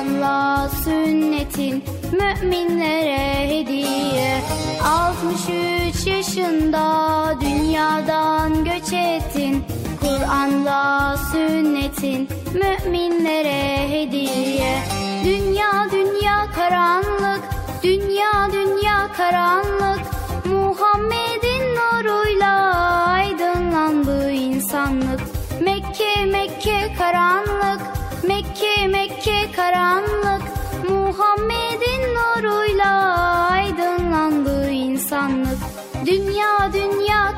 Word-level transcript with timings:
Kur'an'la 0.00 0.68
sünnetin 0.84 1.84
müminlere 2.12 3.48
hediye. 3.48 4.40
63 4.84 6.06
yaşında 6.06 7.34
dünyadan 7.40 8.64
göç 8.64 8.92
ettin. 8.92 9.64
Kur'an'la 10.00 11.16
sünnetin 11.32 12.28
müminlere 12.54 13.88
hediye. 13.88 14.82
Dünya 15.24 15.86
dünya 15.92 16.46
karanlık 16.54 17.40
Dünya 17.82 18.52
dünya 18.52 19.12
karanlık 19.16 20.00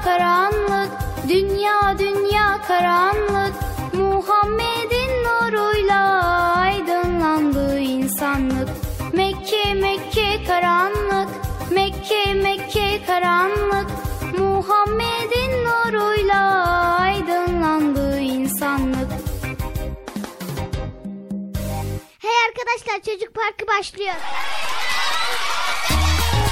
karanlık 0.04 0.92
Dünya 1.28 1.98
dünya 1.98 2.62
karanlık. 2.68 3.54
Muhammed'in 3.92 5.24
nuruyla 5.24 6.22
aydınlandı 6.56 7.78
insanlık. 7.78 8.68
Mekke 9.12 9.74
Mekke 9.74 10.44
karanlık 10.46 11.28
Mekke 11.70 12.34
Mekke 12.34 13.00
karanlık. 13.06 13.90
Muhammed'in 14.38 15.64
nuruyla 15.64 16.66
aydınlandı 17.00 18.20
insanlık. 18.20 19.12
Hey 22.18 22.32
arkadaşlar 22.48 23.12
çocuk 23.12 23.34
parkı 23.34 23.66
başlıyor. 23.66 24.14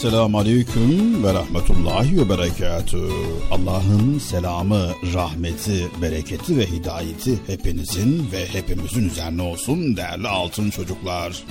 Esselamu 0.00 0.38
Aleyküm 0.38 1.24
ve 1.24 1.34
Rahmetullahi 1.34 2.18
ve 2.18 2.28
Berekatü. 2.28 3.08
Allah'ın 3.50 4.18
selamı, 4.18 4.88
rahmeti, 5.14 5.88
bereketi 6.02 6.58
ve 6.58 6.66
hidayeti 6.66 7.38
hepinizin 7.46 8.28
ve 8.32 8.46
hepimizin 8.46 9.08
üzerine 9.08 9.42
olsun 9.42 9.96
değerli 9.96 10.28
altın 10.28 10.70
çocuklar. 10.70 11.44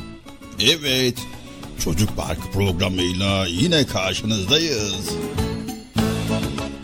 Evet, 0.60 1.18
Çocuk 1.80 2.18
Park 2.18 2.54
programıyla 2.54 3.46
yine 3.46 3.86
karşınızdayız. 3.86 5.10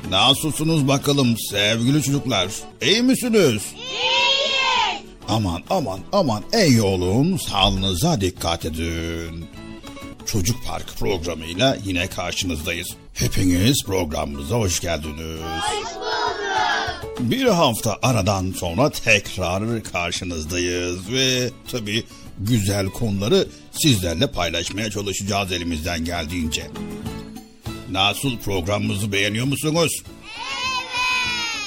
Nasılsınız 0.09 0.87
bakalım 0.87 1.35
sevgili 1.51 2.03
çocuklar? 2.03 2.47
İyi 2.81 3.01
misiniz? 3.01 3.63
İyiyiz. 3.75 5.05
Aman 5.27 5.61
aman 5.69 5.99
aman 6.11 6.43
iyi 6.67 6.81
olun 6.81 7.37
sağlığınıza 7.37 8.21
dikkat 8.21 8.65
edin. 8.65 9.45
Çocuk 10.25 10.65
Park 10.65 10.97
programıyla 10.99 11.77
yine 11.85 12.07
karşınızdayız. 12.07 12.87
Hepiniz 13.13 13.83
programımıza 13.85 14.55
hoş 14.55 14.79
geldiniz. 14.79 15.39
Hoş 15.41 15.95
bulduk. 15.95 16.05
Bir 17.19 17.45
hafta 17.45 17.97
aradan 18.01 18.53
sonra 18.57 18.89
tekrar 18.89 19.83
karşınızdayız 19.83 21.11
ve 21.11 21.49
tabii 21.71 22.03
güzel 22.39 22.85
konuları 22.85 23.47
sizlerle 23.71 24.27
paylaşmaya 24.31 24.91
çalışacağız 24.91 25.51
elimizden 25.51 26.05
geldiğince. 26.05 26.67
Nasıl 27.91 28.37
programımızı 28.37 29.11
beğeniyor 29.11 29.45
musunuz? 29.45 30.03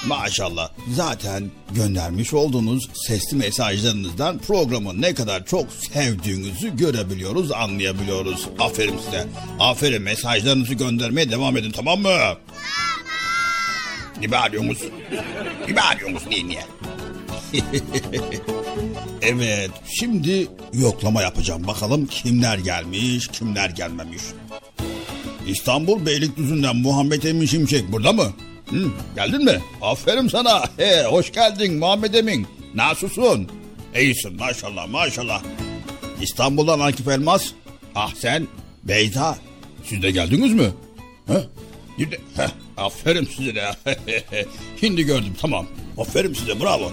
Maşallah. 0.09 0.71
Zaten 0.95 1.51
göndermiş 1.71 2.35
olduğunuz 2.35 2.89
sesli 2.95 3.37
mesajlarınızdan 3.37 4.39
programı 4.39 5.01
ne 5.01 5.15
kadar 5.15 5.47
çok 5.47 5.67
sevdiğinizi 5.73 6.77
görebiliyoruz, 6.77 7.53
anlayabiliyoruz. 7.53 8.49
Aferin 8.59 8.99
size. 9.05 9.27
Aferin 9.61 10.03
mesajlarınızı 10.03 10.75
göndermeye 10.75 11.31
devam 11.31 11.57
edin 11.57 11.71
tamam 11.71 12.01
mı? 12.01 12.09
Tamam. 12.09 12.37
Ne 14.21 14.33
bağırıyorsunuz? 14.33 14.79
Ne 15.69 15.77
bağırıyorsunuz 15.77 16.27
niye 16.27 16.47
niye? 16.47 16.65
evet 19.23 19.71
şimdi 20.01 20.49
yoklama 20.73 21.23
yapacağım. 21.23 21.67
Bakalım 21.67 22.07
kimler 22.07 22.59
gelmiş 22.59 23.29
kimler 23.29 23.71
gelmemiş. 23.71 24.23
İstanbul 25.47 26.07
Beylikdüzü'nden 26.07 26.77
Muhammed 26.77 27.23
Emin 27.23 27.47
Şimşek 27.47 27.93
burada 27.93 28.13
mı? 28.13 28.33
Hı, 28.71 28.91
geldin 29.15 29.45
mi? 29.45 29.59
Aferin 29.83 30.29
sana. 30.29 30.63
He, 30.77 31.05
hoş 31.05 31.33
geldin 31.33 31.79
Muhammed 31.79 32.15
Emin. 32.15 32.47
Nasılsın? 32.75 33.49
İyisin 33.99 34.37
maşallah 34.37 34.89
maşallah. 34.89 35.43
İstanbul'dan 36.23 36.81
Akif 36.81 37.09
Elmas. 37.09 37.47
Ah 37.95 38.15
sen 38.15 38.47
Beyza. 38.85 39.39
Siz 39.85 40.03
de 40.03 40.11
geldiniz 40.11 40.53
mi? 40.53 40.71
Şimdi, 41.99 42.21
heh, 42.37 42.49
aferin 42.77 43.29
size 43.37 43.55
de. 43.55 43.71
Şimdi 44.81 45.03
gördüm 45.03 45.35
tamam. 45.41 45.67
Aferin 45.99 46.35
size 46.35 46.61
bravo. 46.61 46.93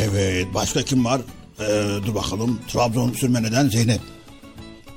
Evet 0.00 0.46
başka 0.54 0.82
kim 0.82 1.04
var? 1.04 1.20
Ee, 1.60 1.86
dur 2.06 2.14
bakalım. 2.14 2.60
Trabzon 2.68 3.12
Sürmene'den 3.12 3.68
Zeynep. 3.68 4.00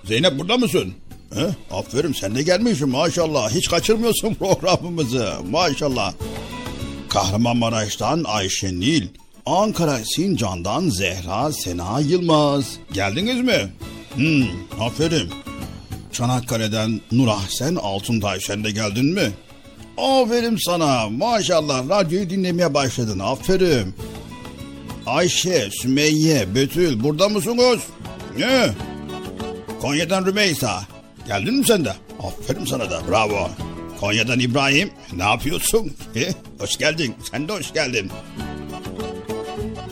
Zeynep 0.03 0.39
burada 0.39 0.57
mısın? 0.57 0.93
He? 1.35 1.75
Aferin 1.75 2.13
sen 2.13 2.35
de 2.35 2.41
gelmişsin 2.41 2.89
maşallah. 2.89 3.51
Hiç 3.51 3.69
kaçırmıyorsun 3.69 4.33
programımızı 4.39 5.33
maşallah. 5.49 6.13
Kahramanmaraş'tan 7.09 8.23
Ayşe 8.27 8.67
Nil. 8.67 9.07
Ankara 9.45 9.97
Sincan'dan 9.97 10.89
Zehra 10.89 11.51
Sena 11.51 11.99
Yılmaz. 11.99 12.65
Geldiniz 12.93 13.41
mi? 13.41 13.69
Hmm, 14.15 14.47
aferin. 14.79 15.29
Çanakkale'den 16.11 17.01
Nur 17.11 17.27
Ahsen 17.27 17.75
Altuntay 17.75 18.39
sen 18.39 18.63
de 18.63 18.71
geldin 18.71 19.05
mi? 19.05 19.31
Aferin 19.97 20.57
sana. 20.65 21.09
Maşallah 21.09 21.89
radyoyu 21.89 22.29
dinlemeye 22.29 22.73
başladın. 22.73 23.19
Aferin. 23.19 23.95
Ayşe, 25.05 25.69
Sümeyye, 25.71 26.55
Betül 26.55 27.03
burada 27.03 27.29
mısınız? 27.29 27.79
Ne? 28.37 28.69
Konya'dan 29.81 30.25
Rümeysa. 30.25 30.81
Geldin 31.27 31.53
mi 31.53 31.65
sen 31.65 31.85
de? 31.85 31.93
Aferin 32.23 32.65
sana 32.65 32.91
da 32.91 33.01
bravo. 33.09 33.49
Konya'dan 33.99 34.39
İbrahim. 34.39 34.89
Ne 35.13 35.23
yapıyorsun? 35.23 35.91
Hoş 36.59 36.77
geldin. 36.77 37.15
Sen 37.31 37.47
de 37.47 37.53
hoş 37.53 37.73
geldin. 37.73 38.11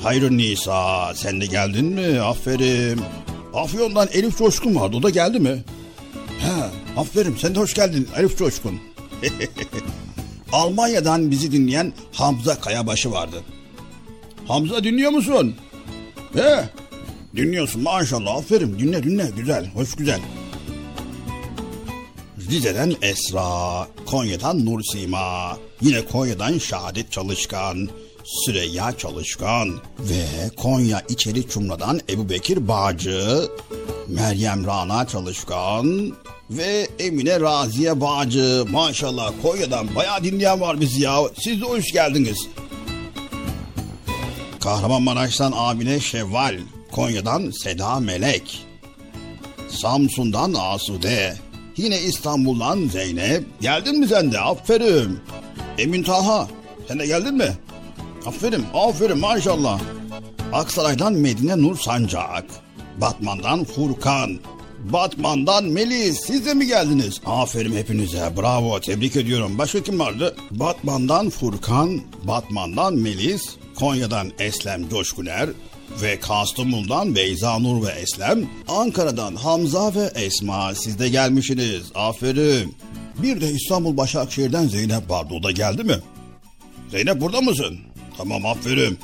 Hayrun 0.03 0.37
Nisa. 0.37 1.15
Sen 1.15 1.41
de 1.41 1.45
geldin 1.45 1.85
mi? 1.85 2.19
Aferin. 2.21 3.01
Afyon'dan 3.53 4.07
Elif 4.13 4.37
Coşkun 4.37 4.75
vardı. 4.75 4.95
O 4.97 5.03
da 5.03 5.09
geldi 5.09 5.39
mi? 5.39 5.63
He, 6.39 6.51
aferin. 6.99 7.35
Sen 7.41 7.55
de 7.55 7.59
hoş 7.59 7.73
geldin 7.73 8.07
Elif 8.17 8.37
Coşkun. 8.37 8.79
Almanya'dan 10.51 11.31
bizi 11.31 11.51
dinleyen 11.51 11.93
Hamza 12.13 12.59
Kayabaşı 12.59 13.11
vardı. 13.11 13.43
Hamza 14.47 14.83
dinliyor 14.83 15.11
musun? 15.11 15.55
He, 16.33 16.69
dinliyorsun 17.35 17.83
maşallah 17.83 18.35
aferin 18.35 18.79
dinle 18.79 19.03
dinle 19.03 19.31
güzel 19.37 19.67
hoş 19.73 19.95
güzel. 19.95 20.19
Rize'den 22.49 22.95
Esra, 23.01 23.87
Konya'dan 24.05 24.65
Nur 24.65 24.83
Sima, 24.83 25.57
yine 25.81 26.05
Konya'dan 26.05 26.57
Şahadet 26.57 27.11
Çalışkan, 27.11 27.89
Süreyya 28.23 28.97
Çalışkan 28.97 29.69
ve 29.99 30.25
Konya 30.57 31.01
İçeri 31.09 31.49
Çumra'dan 31.49 31.99
Ebu 32.09 32.29
Bekir 32.29 32.67
Bağcı, 32.67 33.49
Meryem 34.07 34.65
Rana 34.65 35.07
Çalışkan 35.07 36.13
ve 36.49 36.87
Emine 36.99 37.39
Raziye 37.39 38.01
Bağcı. 38.01 38.65
Maşallah 38.71 39.31
Konya'dan 39.41 39.95
bayağı 39.95 40.23
dinleyen 40.23 40.61
var 40.61 40.81
bizi 40.81 41.01
ya. 41.01 41.19
Siz 41.41 41.61
de 41.61 41.65
hoş 41.65 41.91
geldiniz. 41.91 42.47
Kahramanmaraş'tan 44.59 45.51
Amine 45.51 45.99
Şevval, 45.99 46.59
Konya'dan 46.91 47.51
Seda 47.51 47.99
Melek, 47.99 48.65
Samsun'dan 49.69 50.53
Asude, 50.53 51.37
yine 51.79 52.01
İstanbul'dan 52.01 52.87
Zeynep. 52.87 53.43
Geldin 53.61 53.99
mi 53.99 54.07
sen 54.07 54.31
de? 54.31 54.39
Aferin. 54.39 55.19
Emin 55.77 56.03
Taha, 56.03 56.47
sen 56.87 56.99
de 56.99 57.05
geldin 57.05 57.35
mi? 57.35 57.57
Aferin, 58.25 58.65
aferin 58.73 59.17
maşallah. 59.17 59.79
Aksaray'dan 60.53 61.13
Medine 61.13 61.61
Nur 61.61 61.77
Sancak, 61.77 62.45
Batman'dan 62.97 63.63
Furkan, 63.63 64.39
Batman'dan 64.83 65.65
Melis 65.65 66.19
siz 66.19 66.45
de 66.45 66.53
mi 66.53 66.67
geldiniz? 66.67 67.21
Aferin 67.25 67.75
hepinize 67.75 68.33
bravo 68.37 68.79
tebrik 68.79 69.15
ediyorum. 69.15 69.57
Başka 69.57 69.83
kim 69.83 69.99
vardı? 69.99 70.35
Batman'dan 70.51 71.29
Furkan, 71.29 72.01
Batman'dan 72.23 72.95
Melis, 72.95 73.49
Konya'dan 73.75 74.31
Eslem 74.39 74.89
Coşkuner 74.89 75.49
ve 76.01 76.19
Kastamonu'dan 76.19 77.15
Beyza 77.15 77.59
Nur 77.59 77.87
ve 77.87 77.91
Eslem, 77.91 78.49
Ankara'dan 78.67 79.35
Hamza 79.35 79.95
ve 79.95 80.11
Esma 80.15 80.75
siz 80.75 80.99
de 80.99 81.09
gelmişsiniz. 81.09 81.83
Aferin. 81.95 82.75
Bir 83.17 83.41
de 83.41 83.51
İstanbul 83.51 83.97
Başakşehir'den 83.97 84.67
Zeynep 84.67 85.09
vardı. 85.09 85.33
O 85.33 85.43
da 85.43 85.51
geldi 85.51 85.83
mi? 85.83 85.95
Zeynep 86.91 87.21
burada 87.21 87.41
mısın? 87.41 87.79
Tamam 88.17 88.45
aferin. 88.45 88.99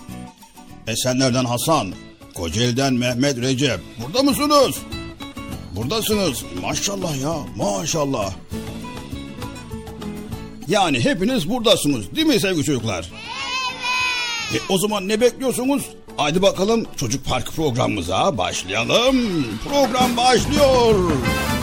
Esenler'den 0.87 1.45
Hasan, 1.45 1.93
Kocaeli'den 2.33 2.93
Mehmet 2.93 3.37
Recep. 3.37 3.79
Burada 4.05 4.23
mısınız? 4.23 4.75
Buradasınız. 5.75 6.43
Maşallah 6.61 7.21
ya 7.21 7.35
maşallah. 7.55 8.33
Yani 10.67 10.99
hepiniz 10.99 11.49
buradasınız 11.49 12.15
değil 12.15 12.27
mi 12.27 12.39
sevgili 12.39 12.63
çocuklar? 12.63 13.11
Evet. 14.51 14.61
E, 14.69 14.73
o 14.73 14.77
zaman 14.77 15.07
ne 15.07 15.21
bekliyorsunuz? 15.21 15.83
Haydi 16.17 16.41
bakalım 16.41 16.85
Çocuk 16.97 17.25
Park 17.25 17.51
programımıza 17.55 18.37
başlayalım. 18.37 19.15
Program 19.69 20.17
başlıyor. 20.17 20.95
Bin 20.95 21.54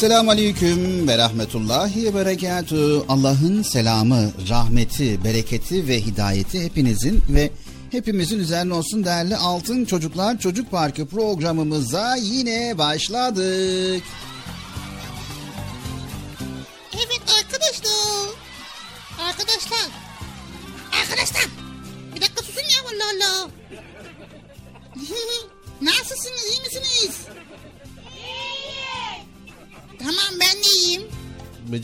Esselamu 0.00 0.30
Aleyküm 0.30 1.08
ve 1.08 1.18
Rahmetullahi 1.18 2.04
ve 2.04 2.14
Berekatü. 2.14 3.02
Allah'ın 3.08 3.62
selamı, 3.62 4.30
rahmeti, 4.48 5.24
bereketi 5.24 5.88
ve 5.88 6.00
hidayeti 6.00 6.64
hepinizin 6.64 7.22
ve 7.28 7.50
hepimizin 7.90 8.38
üzerine 8.38 8.74
olsun 8.74 9.04
değerli 9.04 9.36
Altın 9.36 9.84
Çocuklar 9.84 10.38
Çocuk 10.38 10.70
Parkı 10.70 11.06
programımıza 11.06 12.16
yine 12.16 12.78
başladık. 12.78 14.02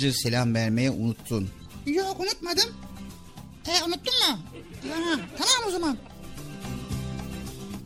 Bıcır 0.06 0.18
selam 0.18 0.54
vermeye 0.54 0.90
unuttun. 0.90 1.50
Yok 1.86 2.20
unutmadım. 2.20 2.76
E 3.68 3.84
unuttun 3.84 4.14
mu? 4.14 4.38
Ha, 4.92 5.20
tamam 5.38 5.68
o 5.68 5.70
zaman. 5.70 5.98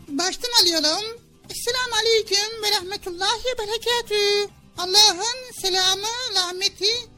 Baştan 0.09 0.51
alıyorum. 0.63 1.21
Esselamu 1.51 1.95
Aleyküm 2.01 2.63
ve 2.63 2.71
Rahmetullahi 2.77 3.39
ve 3.45 3.59
Berekatü. 3.59 4.53
Allah'ın 4.79 5.53
selamı, 5.61 6.07
rahmeti. 6.35 7.09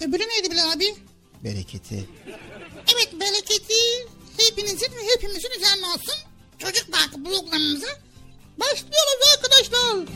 Öbürü 0.00 0.22
neydi 0.28 0.50
Bilal 0.50 0.72
abi? 0.72 0.94
Bereketi. 1.44 2.08
Evet 2.94 3.20
bereketi 3.20 4.08
hepinizin 4.36 4.92
ve 4.96 5.14
hepimizin 5.14 5.50
üzerine 5.56 5.86
olsun. 5.86 6.14
Çocuk 6.58 6.92
Parkı 6.92 7.24
programımıza 7.24 7.98
başlıyoruz 8.58 9.28
arkadaşlar. 9.34 10.08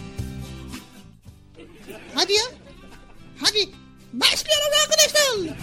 Hadi 2.14 2.32
ya. 2.32 2.63
Hadi. 3.40 3.68
Başlıyoruz 4.12 4.78
arkadaşlar. 4.84 5.56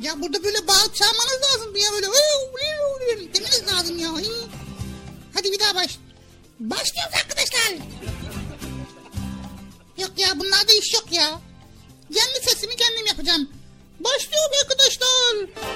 Ya 0.00 0.22
burada 0.22 0.44
böyle 0.44 0.68
bağırıp 0.68 0.94
çağırmanız 0.94 1.40
lazım 1.42 1.76
ya 1.76 1.92
böyle. 1.92 2.06
Demeniz 3.34 3.62
lazım 3.72 3.98
ya. 3.98 4.08
Hadi 5.34 5.52
bir 5.52 5.58
daha 5.58 5.74
baş. 5.74 5.98
Başlıyoruz 6.60 7.14
arkadaşlar. 7.14 7.72
Yok 9.98 10.10
ya 10.16 10.38
bunlarda 10.40 10.72
iş 10.72 10.94
yok 10.94 11.06
ya. 11.12 11.40
Kendi 12.14 12.48
sesimi 12.48 12.76
kendim 12.76 13.06
yapacağım. 13.06 13.48
Başlıyorum 14.00 14.52
arkadaşlar. 14.62 15.66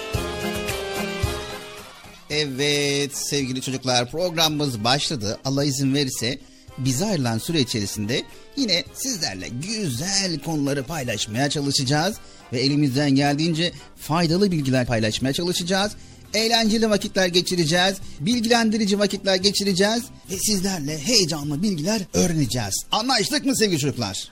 Evet 2.31 3.17
sevgili 3.17 3.63
çocuklar 3.63 4.11
programımız 4.11 4.85
başladı. 4.85 5.41
Allah 5.45 5.65
izin 5.65 5.95
verirse 5.95 6.39
bize 6.85 7.05
ayrılan 7.05 7.39
süre 7.39 7.61
içerisinde 7.61 8.23
yine 8.57 8.85
sizlerle 8.95 9.49
güzel 9.49 10.39
konuları 10.39 10.85
paylaşmaya 10.85 11.51
çalışacağız. 11.51 12.17
Ve 12.53 12.61
elimizden 12.61 13.11
geldiğince 13.11 13.73
faydalı 13.97 14.51
bilgiler 14.51 14.87
paylaşmaya 14.87 15.33
çalışacağız. 15.33 15.93
Eğlenceli 16.35 16.91
vakitler 16.91 17.27
geçireceğiz. 17.27 17.97
Bilgilendirici 18.21 18.99
vakitler 18.99 19.37
geçireceğiz. 19.37 20.03
Ve 20.31 20.39
sizlerle 20.39 20.99
heyecanlı 20.99 21.63
bilgiler 21.63 22.01
öğreneceğiz. 22.15 22.75
Anlaştık 22.93 23.47
mı 23.47 23.57
sevgili 23.57 23.79
çocuklar? 23.79 24.07
Anlaştık. 24.07 24.31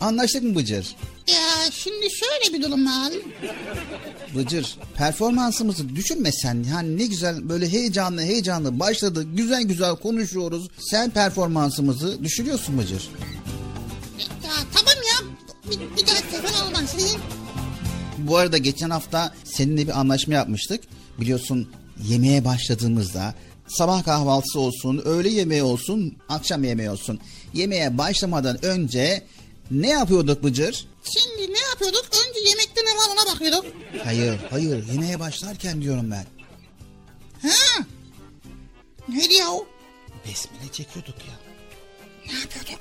Anlaştık 0.00 0.42
mı 0.42 0.54
Bıcır? 0.54 0.96
Şimdi 1.72 2.06
şöyle 2.10 2.58
bir 2.58 2.62
durum 2.62 2.86
var. 2.86 3.12
Bıcır 4.36 4.76
performansımızı 4.96 5.96
düşünmesen 5.96 6.64
yani 6.72 6.98
ne 6.98 7.06
güzel 7.06 7.48
böyle 7.48 7.72
heyecanlı 7.72 8.22
heyecanlı 8.22 8.80
başladı 8.80 9.22
güzel 9.34 9.62
güzel 9.62 9.96
konuşuyoruz. 9.96 10.68
Sen 10.78 11.10
performansımızı 11.10 12.24
düşürüyorsun 12.24 12.78
Bıcır. 12.78 13.10
Ya 14.18 14.52
tamam 14.74 14.94
ya. 14.96 15.28
Bir, 15.70 15.96
bir 15.96 16.06
daha 16.06 16.30
telefon 16.30 16.66
olmasın. 16.66 17.20
Bu 18.18 18.36
arada 18.36 18.58
geçen 18.58 18.90
hafta 18.90 19.34
seninle 19.44 19.86
bir 19.86 20.00
anlaşma 20.00 20.34
yapmıştık. 20.34 20.80
Biliyorsun 21.20 21.68
yemeğe 22.08 22.44
başladığımızda 22.44 23.34
sabah 23.68 24.04
kahvaltısı 24.04 24.60
olsun, 24.60 25.02
öğle 25.04 25.28
yemeği 25.28 25.62
olsun, 25.62 26.16
akşam 26.28 26.64
yemeği 26.64 26.90
olsun. 26.90 27.20
Yemeğe 27.54 27.98
başlamadan 27.98 28.64
önce 28.64 29.22
ne 29.70 29.88
yapıyorduk 29.88 30.42
Bıcır? 30.44 30.86
Şimdi 31.04 31.52
ne 31.52 31.58
yapıyorduk? 31.70 32.04
Önce 32.06 32.48
yemekte 32.48 32.80
ne 32.80 32.90
var 32.90 33.08
ona 33.12 33.34
bakıyorduk. 33.34 33.64
Hayır, 34.04 34.38
hayır 34.50 34.86
yemeğe 34.92 35.20
başlarken 35.20 35.82
diyorum 35.82 36.10
ben. 36.10 36.26
Ha? 37.42 37.84
Ne 39.08 39.30
diyor? 39.30 39.48
Besmele 40.28 40.72
çekiyorduk 40.72 41.14
ya. 41.28 41.34
Ne 42.26 42.32
yapıyorduk? 42.40 42.80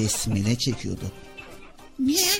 Besmele 0.00 0.58
çekiyorduk. 0.58 1.12
Niye? 1.98 2.30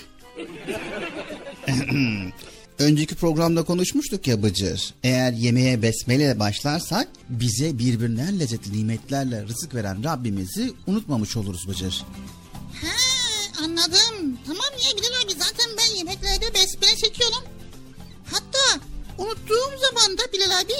Önceki 2.79 3.14
programda 3.14 3.62
konuşmuştuk 3.62 4.26
ya 4.26 4.43
Bıcır. 4.43 4.95
Eğer 5.02 5.33
yemeğe 5.33 5.83
besmele 5.83 6.38
başlarsak 6.38 7.09
bize 7.29 7.79
birbirinden 7.79 8.41
lezzetli 8.41 8.79
nimetlerle 8.79 9.43
rızık 9.43 9.75
veren 9.75 10.05
Rabbimizi 10.05 10.73
unutmamış 10.87 11.37
oluruz 11.37 11.69
Bıcır. 11.69 12.05
Ha 12.83 12.97
anladım. 13.65 14.39
Tamam 14.47 14.67
ya 14.85 14.97
Bilal 14.97 15.25
abi 15.25 15.33
zaten 15.33 15.71
ben 15.79 15.97
yemeklerde 15.97 16.55
besmele 16.55 16.97
çekiyorum. 16.97 17.43
Hatta 18.33 18.85
unuttuğum 19.19 19.71
zaman 19.81 20.19
da 20.19 20.23
Bilal 20.33 20.61
abi 20.61 20.73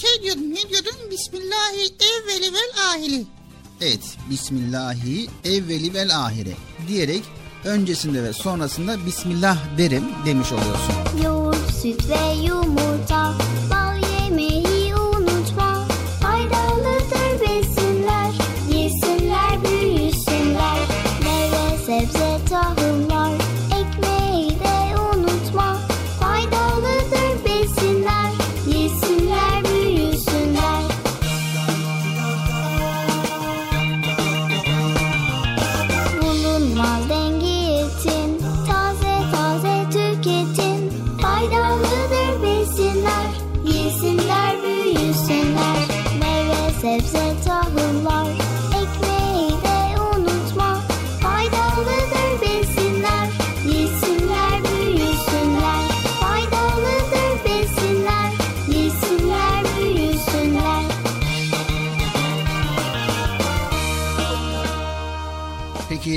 şey 0.00 0.22
diyordum 0.22 0.54
ne 0.54 0.68
diyordum? 0.68 0.96
Bismillahi 1.10 1.94
evveli 2.00 2.52
vel 2.54 2.70
ahili. 2.90 3.26
Evet, 3.80 4.16
Bismillahi 4.30 5.28
evveli 5.44 5.94
vel 5.94 6.16
ahire 6.18 6.56
diyerek 6.88 7.22
öncesinde 7.64 8.22
ve 8.22 8.32
sonrasında 8.32 9.06
Bismillah 9.06 9.58
derim 9.78 10.04
demiş 10.26 10.48
oluyorsun. 10.52 11.24
Yoğurt, 11.24 11.74
süt 11.82 12.08
ve 12.08 12.42
yumurta, 12.46 13.34
bal 13.70 14.22
yemeyi 14.24 14.79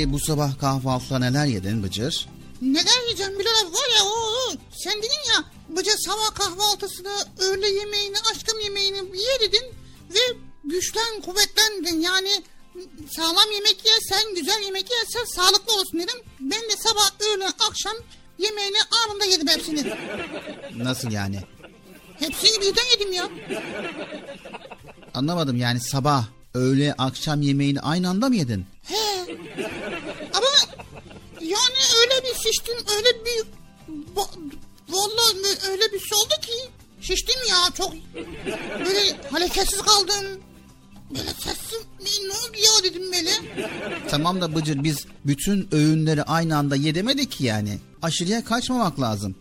Peki 0.04 0.12
bu 0.12 0.20
sabah 0.20 0.58
kahvaltıda 0.58 1.18
neler 1.18 1.46
yedin 1.46 1.82
Bıcır? 1.82 2.28
Neden 2.62 3.02
yiyeceğim 3.02 3.38
Bilal 3.38 3.72
var 3.72 3.88
ya 3.96 4.04
o, 4.04 4.52
sen 4.72 4.98
dedin 4.98 5.32
ya 5.34 5.44
bıca 5.76 5.92
sabah 5.98 6.34
kahvaltısını 6.34 7.12
öğle 7.38 7.68
yemeğini 7.68 8.16
akşam 8.18 8.60
yemeğini 8.64 8.96
ye 8.96 9.40
dedin 9.40 9.62
ve 10.14 10.18
güçlen 10.64 11.20
kuvvetlendin 11.20 12.00
yani 12.00 12.42
sağlam 13.16 13.52
yemek 13.54 13.86
yersen 13.86 14.34
güzel 14.34 14.62
yemek 14.64 14.90
yersen 14.90 15.24
sağlıklı 15.24 15.74
olsun 15.74 16.00
dedim. 16.00 16.18
Ben 16.40 16.62
de 16.62 16.76
sabah 16.78 17.10
öğle 17.20 17.46
akşam 17.68 17.96
yemeğini 18.38 18.78
anında 19.04 19.24
yedim 19.24 19.48
hepsini. 19.48 19.94
Nasıl 20.76 21.10
yani? 21.10 21.38
Hepsini 22.18 22.60
birden 22.60 22.90
yedim 22.92 23.12
ya. 23.12 23.30
Anlamadım 25.14 25.56
yani 25.56 25.80
sabah, 25.80 26.24
öğle, 26.54 26.94
akşam 26.98 27.42
yemeğini 27.42 27.80
aynı 27.80 28.08
anda 28.08 28.28
mı 28.28 28.36
yedin? 28.36 28.73
He. 28.84 29.36
Ama 30.34 30.48
yani 31.40 31.78
öyle 32.00 32.22
bir 32.24 32.34
şiştim 32.34 32.74
öyle 32.96 33.24
bir 33.24 33.44
vallahi 34.88 35.70
öyle 35.70 35.92
bir 35.92 36.00
şey 36.00 36.18
oldu 36.18 36.34
ki 36.42 36.70
şiştim 37.00 37.40
ya 37.50 37.56
çok 37.76 37.92
böyle 38.78 39.16
hareketsiz 39.30 39.82
kaldım. 39.82 40.40
Böyle 41.10 41.30
sesim 41.34 41.78
ne, 42.00 42.28
ne 42.28 42.32
oldu 42.32 42.56
ya 42.64 42.84
dedim 42.90 43.12
böyle. 43.12 43.30
Tamam 44.10 44.40
da 44.40 44.54
Bıcır 44.54 44.84
biz 44.84 45.06
bütün 45.24 45.68
öğünleri 45.72 46.22
aynı 46.22 46.56
anda 46.56 46.76
yedemedik 46.76 47.32
ki 47.32 47.44
yani. 47.44 47.78
Aşırıya 48.02 48.44
kaçmamak 48.44 49.00
lazım. 49.00 49.34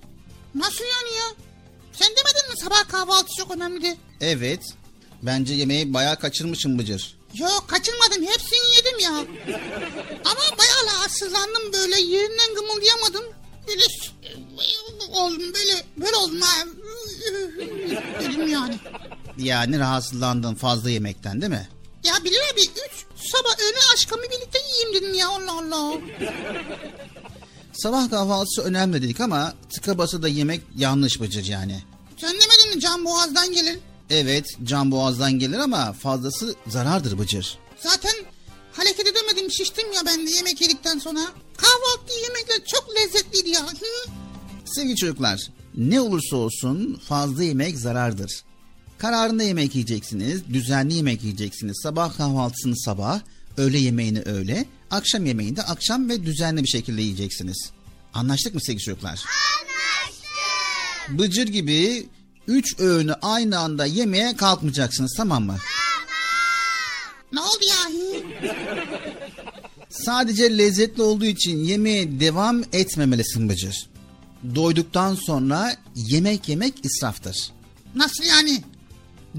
Nasıl 0.55 0.83
yani 0.83 1.15
ya? 1.17 1.23
Sen 1.93 2.07
demedin 2.07 2.49
mi 2.51 2.57
sabah 2.63 2.87
kahvaltı 2.87 3.27
çok 3.37 3.51
önemli? 3.55 3.97
Evet. 4.21 4.61
Bence 5.21 5.53
yemeği 5.53 5.93
bayağı 5.93 6.19
kaçırmışım 6.19 6.79
Bıcır. 6.79 7.17
Yok 7.33 7.65
kaçırmadım 7.67 8.23
hepsini 8.23 8.75
yedim 8.75 8.99
ya. 8.99 9.11
Ama 10.25 10.57
bayağı 10.57 10.85
rahatsızlandım 10.85 11.73
böyle 11.73 12.01
yerinden 12.01 12.55
gımıldayamadım. 12.55 13.23
Böyle 13.67 13.83
oldum 15.11 15.53
böyle 15.53 15.85
böyle 15.97 16.15
oldum 16.15 16.41
ha. 16.41 16.65
Dedim 18.19 18.47
yani. 18.47 18.75
Yani 19.37 19.79
rahatsızlandın 19.79 20.55
fazla 20.55 20.89
yemekten 20.89 21.41
değil 21.41 21.51
mi? 21.51 21.69
Ya 22.03 22.13
Bilal 22.23 22.37
abi 22.53 22.61
üç 22.61 23.05
sabah 23.31 23.59
öğle 23.59 23.77
aşkımı 23.93 24.23
birlikte 24.23 24.59
yiyeyim 24.69 24.93
dedim 24.93 25.13
ya 25.13 25.29
Allah 25.29 25.51
Allah. 25.51 25.97
Sabah 27.73 28.09
kahvaltısı 28.09 28.61
önemli 28.61 29.01
dedik 29.01 29.19
ama 29.19 29.53
tıka 29.75 29.97
basa 29.97 30.21
da 30.21 30.27
yemek 30.27 30.61
yanlış 30.77 31.21
Bıcır 31.21 31.45
yani. 31.45 31.83
Sen 32.17 32.29
demedin 32.33 32.75
mi 32.75 32.81
can 32.81 33.05
boğazdan 33.05 33.51
gelir? 33.51 33.79
Evet 34.09 34.45
can 34.63 34.91
boğazdan 34.91 35.39
gelir 35.39 35.57
ama 35.57 35.93
fazlası 35.93 36.55
zarardır 36.67 37.19
Bıcır. 37.19 37.57
Zaten 37.79 38.11
hareket 38.73 39.07
edemedim 39.07 39.51
şiştim 39.51 39.93
ya 39.93 40.01
ben 40.05 40.27
de 40.27 40.31
yemek 40.31 40.61
yedikten 40.61 40.99
sonra. 40.99 41.19
Kahvaltı 41.57 42.13
yemekler 42.23 42.65
çok 42.65 42.89
lezzetliydi 42.95 43.49
ya. 43.49 43.67
Hı? 43.67 44.11
Sevgili 44.65 44.95
çocuklar 44.95 45.39
ne 45.77 46.01
olursa 46.01 46.35
olsun 46.35 47.01
fazla 47.07 47.43
yemek 47.43 47.77
zarardır. 47.77 48.43
Kararında 48.97 49.43
yemek 49.43 49.75
yiyeceksiniz, 49.75 50.41
düzenli 50.53 50.93
yemek 50.93 51.23
yiyeceksiniz. 51.23 51.79
Sabah 51.83 52.17
kahvaltısını 52.17 52.79
sabah, 52.79 53.21
öğle 53.57 53.77
yemeğini 53.77 54.21
öğle, 54.21 54.65
akşam 54.91 55.25
yemeğini 55.25 55.55
de 55.55 55.63
akşam 55.63 56.09
ve 56.09 56.25
düzenli 56.25 56.63
bir 56.63 56.67
şekilde 56.67 57.01
yiyeceksiniz. 57.01 57.71
Anlaştık 58.13 58.55
mı 58.55 58.61
sevgili 58.61 58.83
çocuklar? 58.83 59.09
Anlaştık. 59.09 61.19
Bıcır 61.19 61.47
gibi 61.47 62.05
üç 62.47 62.79
öğünü 62.79 63.13
aynı 63.13 63.59
anda 63.59 63.85
yemeye 63.85 64.35
kalkmayacaksınız 64.35 65.13
tamam 65.17 65.43
mı? 65.43 65.55
Ne 67.33 67.41
oldu 67.41 67.63
ya? 67.69 68.01
Sadece 69.89 70.57
lezzetli 70.57 71.01
olduğu 71.01 71.25
için 71.25 71.63
yemeğe 71.63 72.19
devam 72.19 72.63
etmemelisin 72.73 73.49
Bıcır. 73.49 73.89
Doyduktan 74.55 75.15
sonra 75.15 75.75
yemek 75.95 76.49
yemek 76.49 76.73
israftır. 76.85 77.51
Nasıl 77.95 78.23
yani? 78.23 78.63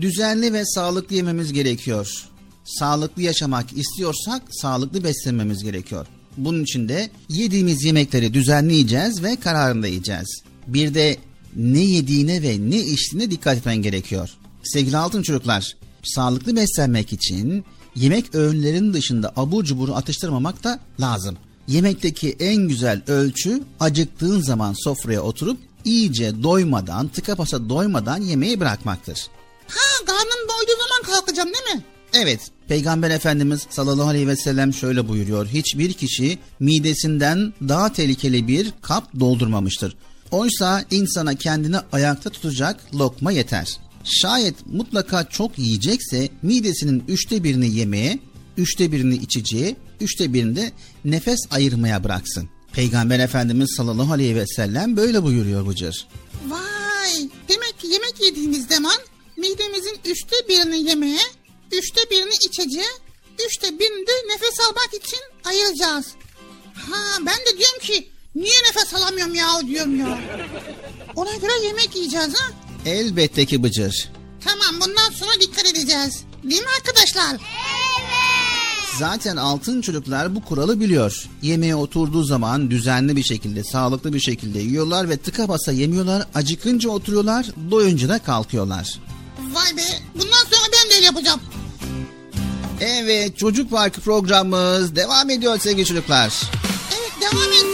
Düzenli 0.01 0.53
ve 0.53 0.65
sağlıklı 0.65 1.17
yememiz 1.17 1.53
gerekiyor. 1.53 2.29
Sağlıklı 2.65 3.23
yaşamak 3.23 3.73
istiyorsak 3.73 4.43
sağlıklı 4.51 5.05
beslenmemiz 5.05 5.65
gerekiyor. 5.65 6.07
Bunun 6.37 6.63
için 6.63 6.89
de 6.89 7.11
yediğimiz 7.29 7.85
yemekleri 7.85 8.35
düzenli 8.35 8.73
yiyeceğiz 8.73 9.23
ve 9.23 9.37
kararında 9.37 9.87
yiyeceğiz. 9.87 10.43
Bir 10.67 10.95
de 10.95 11.19
ne 11.57 11.81
yediğine 11.81 12.43
ve 12.43 12.57
ne 12.71 12.79
içtiğine 12.79 13.31
dikkat 13.31 13.59
etmen 13.59 13.77
gerekiyor. 13.77 14.31
Sevgili 14.65 14.97
altın 14.97 15.23
çocuklar, 15.23 15.77
sağlıklı 16.05 16.57
beslenmek 16.57 17.13
için 17.13 17.65
yemek 17.97 18.35
öğünlerinin 18.35 18.93
dışında 18.93 19.33
abur 19.37 19.65
cuburu 19.65 19.95
atıştırmamak 19.95 20.65
da 20.65 20.81
lazım. 21.01 21.37
Yemekteki 21.69 22.37
en 22.41 22.69
güzel 22.69 23.03
ölçü 23.07 23.63
acıktığın 23.81 24.41
zaman 24.41 24.75
sofraya 24.85 25.23
oturup 25.23 25.59
iyice 25.85 26.43
doymadan, 26.43 27.09
tıka 27.09 27.39
basa 27.39 27.69
doymadan 27.69 28.21
yemeği 28.21 28.61
bırakmaktır. 28.61 29.27
Ha 29.69 30.05
karnım 30.07 30.49
doyduğu 30.49 30.81
zaman 30.83 31.15
kalkacağım 31.15 31.49
değil 31.49 31.77
mi? 31.77 31.85
Evet, 32.15 32.41
Peygamber 32.69 33.11
Efendimiz 33.11 33.67
sallallahu 33.71 34.09
aleyhi 34.09 34.29
ve 34.29 34.37
sellem 34.37 34.75
şöyle 34.75 35.09
buyuruyor. 35.09 35.47
Hiçbir 35.47 35.93
kişi 35.93 36.39
midesinden 36.61 37.55
daha 37.69 37.93
tehlikeli 37.93 38.49
bir 38.49 38.73
kap 38.83 39.21
doldurmamıştır. 39.21 39.97
Oysa 40.35 40.85
insana 40.91 41.35
kendini 41.35 41.77
ayakta 41.93 42.31
tutacak 42.31 42.95
lokma 42.95 43.33
yeter. 43.33 43.79
Şayet 44.05 44.67
mutlaka 44.67 45.29
çok 45.29 45.59
yiyecekse 45.59 46.29
midesinin 46.43 47.05
üçte 47.09 47.45
birini 47.45 47.77
yemeye, 47.77 48.19
üçte 48.57 48.93
birini 48.93 49.15
içeceğe, 49.15 49.77
üçte 50.01 50.33
birini 50.33 50.57
de 50.57 50.73
nefes 51.05 51.39
ayırmaya 51.51 52.05
bıraksın. 52.05 52.49
Peygamber 52.73 53.19
Efendimiz 53.19 53.75
sallallahu 53.77 54.13
aleyhi 54.13 54.37
ve 54.37 54.47
sellem 54.47 54.97
böyle 54.97 55.23
buyuruyor 55.23 55.67
Bıcır. 55.67 56.09
Vay 56.49 57.29
demek 57.49 57.79
ki 57.79 57.87
yemek 57.87 58.21
yediğimiz 58.21 58.67
zaman 58.67 58.99
midemizin 59.37 59.99
üçte 60.05 60.37
birini 60.49 60.89
yemeye, 60.89 61.23
üçte 61.73 62.01
birini 62.11 62.35
içeceğe, 62.47 62.93
üçte 63.47 63.79
birini 63.79 64.07
de 64.07 64.35
nefes 64.35 64.61
almak 64.61 65.05
için 65.05 65.21
ayıracağız. 65.45 66.07
Ha 66.75 67.19
ben 67.27 67.39
de 67.39 67.59
diyorum 67.59 67.79
ki 67.83 68.14
niye 68.35 68.55
nefes 68.69 68.95
alamıyorum 68.95 69.35
ya 69.35 69.47
diyorum 69.67 69.99
ya. 70.01 70.19
Ona 71.17 71.35
göre 71.37 71.67
yemek 71.67 71.97
yiyeceğiz 71.97 72.35
ha. 72.35 72.53
Elbette 72.87 73.47
ki 73.47 73.63
Bıcır. 73.63 74.09
Tamam 74.45 74.81
bundan 74.81 75.11
sonra 75.11 75.31
dikkat 75.41 75.67
edeceğiz. 75.67 76.25
Değil 76.43 76.63
mi 76.63 76.69
arkadaşlar? 76.79 77.37
Zaten 78.99 79.37
altın 79.37 79.81
çocuklar 79.81 80.35
bu 80.35 80.45
kuralı 80.45 80.81
biliyor. 80.81 81.27
Yemeğe 81.43 81.75
oturduğu 81.77 82.25
zaman 82.25 82.71
düzenli 82.71 83.17
bir 83.17 83.23
şekilde, 83.23 83.65
sağlıklı 83.65 84.13
bir 84.13 84.21
şekilde 84.21 84.59
yiyorlar 84.59 85.09
ve 85.09 85.17
tıka 85.17 85.49
basa 85.49 85.73
yemiyorlar. 85.73 86.27
Acıkınca 86.35 86.91
oturuyorlar, 86.91 87.47
doyunca 87.71 88.09
da 88.09 88.19
kalkıyorlar. 88.19 88.99
Vay 89.53 89.77
be 89.77 89.83
bundan 90.15 90.45
sonra 90.51 90.67
ben 90.73 90.91
de 90.91 90.95
öyle 90.95 91.05
yapacağım. 91.07 91.41
Evet, 92.81 93.39
Çocuk 93.39 93.71
Parkı 93.71 94.01
programımız 94.01 94.97
devam 94.97 95.31
ediyor 95.31 95.59
sevgili 95.59 95.87
çocuklar. 95.87 96.33
Evet 96.95 97.13
devam 97.33 97.53
etsin 97.53 97.74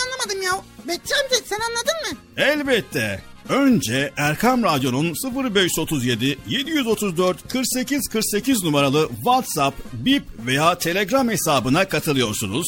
anlamadım 0.21 0.41
ya. 0.41 0.61
Bekçi 0.87 1.13
amca 1.15 1.35
sen 1.45 1.59
anladın 1.59 2.11
mı? 2.11 2.17
Elbette. 2.37 3.21
Önce 3.49 4.13
Erkam 4.17 4.63
Radyo'nun 4.63 5.13
0537 5.53 6.37
734 6.47 7.49
48 7.51 8.07
48 8.07 8.63
numaralı 8.63 9.09
WhatsApp, 9.15 9.77
Bip 9.93 10.23
veya 10.45 10.77
Telegram 10.77 11.29
hesabına 11.29 11.85
katılıyorsunuz. 11.87 12.67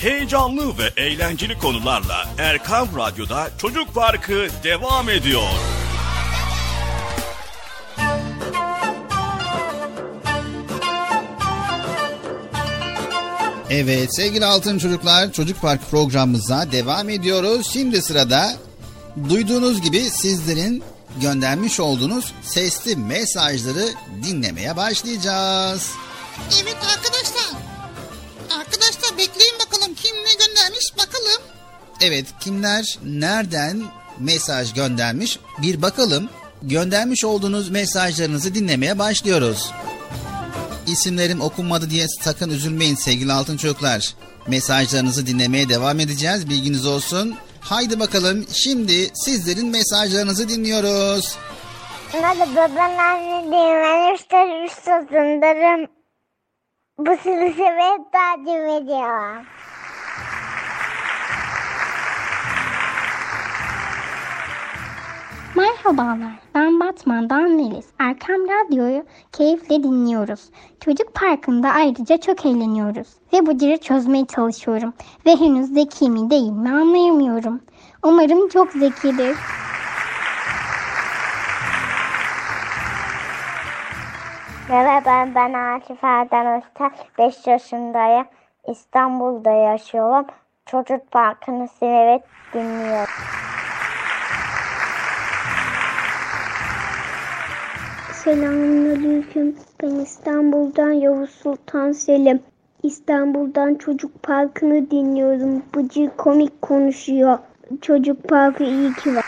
Heyecanlı 0.00 0.78
ve 0.78 1.02
eğlenceli 1.02 1.58
konularla 1.58 2.28
Erkam 2.38 2.88
Radyo'da 2.96 3.50
Çocuk 3.58 3.94
Parkı 3.94 4.48
devam 4.64 5.08
ediyor. 5.10 5.42
Evet 13.70 14.16
sevgili 14.16 14.44
altın 14.44 14.78
çocuklar 14.78 15.32
Çocuk 15.32 15.60
Park 15.60 15.90
programımıza 15.90 16.72
devam 16.72 17.08
ediyoruz. 17.08 17.70
Şimdi 17.72 18.02
sırada 18.02 18.52
duyduğunuz 19.28 19.82
gibi 19.82 20.00
sizlerin 20.00 20.82
göndermiş 21.20 21.80
olduğunuz 21.80 22.32
sesli 22.42 22.96
mesajları 22.96 23.88
dinlemeye 24.22 24.76
başlayacağız. 24.76 25.90
Evet 26.62 26.76
arkadaşlar. 26.96 27.00
Arkadaşlar 27.00 27.49
Evet 32.00 32.26
kimler 32.40 32.98
nereden 33.04 33.82
mesaj 34.18 34.74
göndermiş 34.74 35.38
bir 35.62 35.82
bakalım. 35.82 36.28
Göndermiş 36.62 37.24
olduğunuz 37.24 37.70
mesajlarınızı 37.70 38.54
dinlemeye 38.54 38.98
başlıyoruz. 38.98 39.72
İsimlerim 40.86 41.40
okunmadı 41.40 41.90
diye 41.90 42.06
sakın 42.20 42.50
üzülmeyin 42.50 42.94
sevgili 42.94 43.32
altın 43.32 43.56
çocuklar. 43.56 44.14
Mesajlarınızı 44.48 45.26
dinlemeye 45.26 45.68
devam 45.68 46.00
edeceğiz 46.00 46.48
bilginiz 46.48 46.86
olsun. 46.86 47.36
Haydi 47.60 48.00
bakalım 48.00 48.46
şimdi 48.52 49.10
sizlerin 49.14 49.68
mesajlarınızı 49.68 50.48
dinliyoruz. 50.48 51.38
Merhaba 52.14 52.70
ben 52.76 52.98
anne 52.98 53.52
Ben 53.52 54.14
üstad 54.14 54.64
üstadındarım. 54.66 55.86
Bu 56.98 57.10
sizi 57.22 57.54
severek 57.56 58.12
takip 58.12 58.82
ediyorum. 58.82 59.46
Merhabalar, 65.60 66.32
ben 66.54 66.80
Batman'dan 66.80 67.50
Melis. 67.50 67.86
Erkam 67.98 68.36
Radyo'yu 68.36 69.04
keyifle 69.32 69.82
dinliyoruz. 69.82 70.50
Çocuk 70.80 71.14
Parkı'nda 71.14 71.68
ayrıca 71.70 72.16
çok 72.16 72.46
eğleniyoruz. 72.46 73.08
Ve 73.32 73.46
bu 73.46 73.58
ciri 73.58 73.80
çözmeye 73.80 74.26
çalışıyorum. 74.26 74.94
Ve 75.26 75.36
henüz 75.36 75.74
zeki 75.74 76.10
mi 76.10 76.30
değil 76.30 76.50
mi 76.52 76.68
anlayamıyorum. 76.68 77.60
Umarım 78.02 78.48
çok 78.48 78.72
zekidir. 78.72 79.36
Merhaba 84.68 85.28
ben 85.34 85.52
Akif 85.52 86.04
Erden 86.04 86.58
Öztel. 86.58 86.90
5 87.18 87.46
yaşındayım. 87.46 88.26
İstanbul'da 88.68 89.50
yaşıyorum. 89.50 90.26
Çocuk 90.66 91.10
Parkı'nı 91.10 91.68
severek 91.68 92.22
dinliyorum. 92.54 93.10
Selamünaleyküm. 98.24 99.56
Ben 99.82 99.88
İstanbul'dan 99.88 100.90
Yavuz 100.90 101.30
Sultan 101.30 101.92
Selim. 101.92 102.40
İstanbul'dan 102.82 103.74
Çocuk 103.74 104.22
Parkı'nı 104.22 104.90
dinliyorum. 104.90 105.62
Bıcı 105.74 106.10
komik 106.16 106.62
konuşuyor. 106.62 107.38
Çocuk 107.80 108.28
Parkı 108.28 108.64
iyi 108.64 108.94
ki 108.94 109.16
var. 109.16 109.24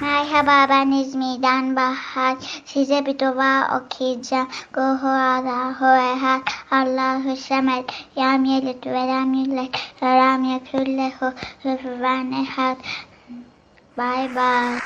Merhaba 0.00 0.66
ben 0.68 0.90
İzmir'den 0.90 1.76
Bahar. 1.76 2.36
Size 2.64 3.06
bir 3.06 3.18
dua 3.18 3.80
okuyacağım. 3.80 4.48
Guhu 4.72 5.08
Allahu 5.08 5.86
ehad. 5.86 6.40
Allahu 6.70 7.36
semed. 7.36 7.88
Yam 8.16 8.44
yelit 8.44 8.86
ve 8.86 9.06
lam 9.06 9.34
yulek. 9.34 9.94
Ve 10.02 10.06
lam 10.06 10.44
yekullehu 10.44 11.32
hüfüven 11.64 12.32
ehad. 12.32 12.76
Bye 13.96 14.28
bye. 14.28 14.80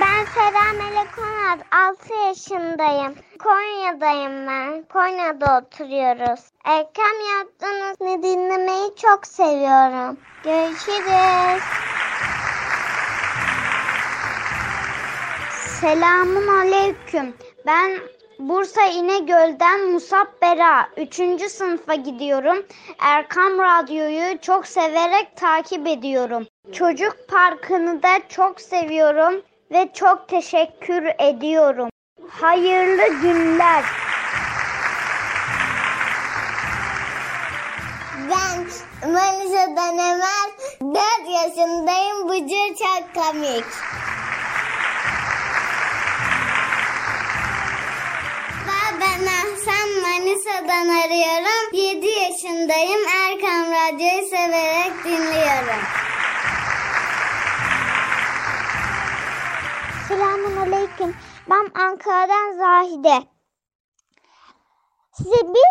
Ben 0.00 0.24
Sera 0.34 0.72
Melek 0.72 1.18
Onat, 1.18 1.58
6 1.72 2.14
yaşındayım. 2.26 3.14
Konya'dayım 3.38 4.46
ben. 4.46 4.84
Konya'da 4.92 5.58
oturuyoruz. 5.58 6.40
Erkem 6.64 7.20
yaptığınız 7.38 8.00
ne 8.00 8.22
dinlemeyi 8.22 8.96
çok 8.96 9.26
seviyorum. 9.26 10.16
Görüşürüz. 10.44 11.62
Selamun 15.80 16.48
aleyküm. 16.48 17.36
Ben 17.66 18.00
Bursa 18.38 18.84
İnegöl'den 18.86 19.90
Musab 19.92 20.26
Bera. 20.42 20.88
3. 20.96 21.50
sınıfa 21.50 21.94
gidiyorum. 21.94 22.66
Erkam 22.98 23.58
Radyo'yu 23.58 24.38
çok 24.40 24.66
severek 24.66 25.36
takip 25.36 25.86
ediyorum. 25.86 26.46
Çocuk 26.72 27.16
Parkı'nı 27.28 28.02
da 28.02 28.28
çok 28.28 28.60
seviyorum 28.60 29.42
ve 29.72 29.88
çok 29.94 30.28
teşekkür 30.28 31.04
ediyorum. 31.18 31.88
Hayırlı 32.28 33.20
günler. 33.22 33.84
Ben 38.30 38.66
Manisa'dan 39.12 39.98
Emel, 39.98 40.50
4 40.80 41.02
yaşındayım. 41.28 42.28
Bıcır 42.28 42.76
çok 42.84 43.14
komik. 43.14 43.64
Merhaba 48.66 49.00
ben 49.00 49.26
Ahsen 49.26 49.88
Manisa'dan 50.02 50.88
arıyorum. 50.88 51.72
7 51.72 52.06
yaşındayım. 52.06 53.00
Erkam 53.08 53.72
Radyo'yu 53.72 54.28
severek 54.28 55.04
dinliyorum. 55.04 55.82
Selamun 60.08 60.56
Aleyküm. 60.56 61.16
Ben 61.50 61.82
Ankara'dan 61.82 62.58
Zahide. 62.58 63.26
Size 65.12 65.54
bir 65.54 65.70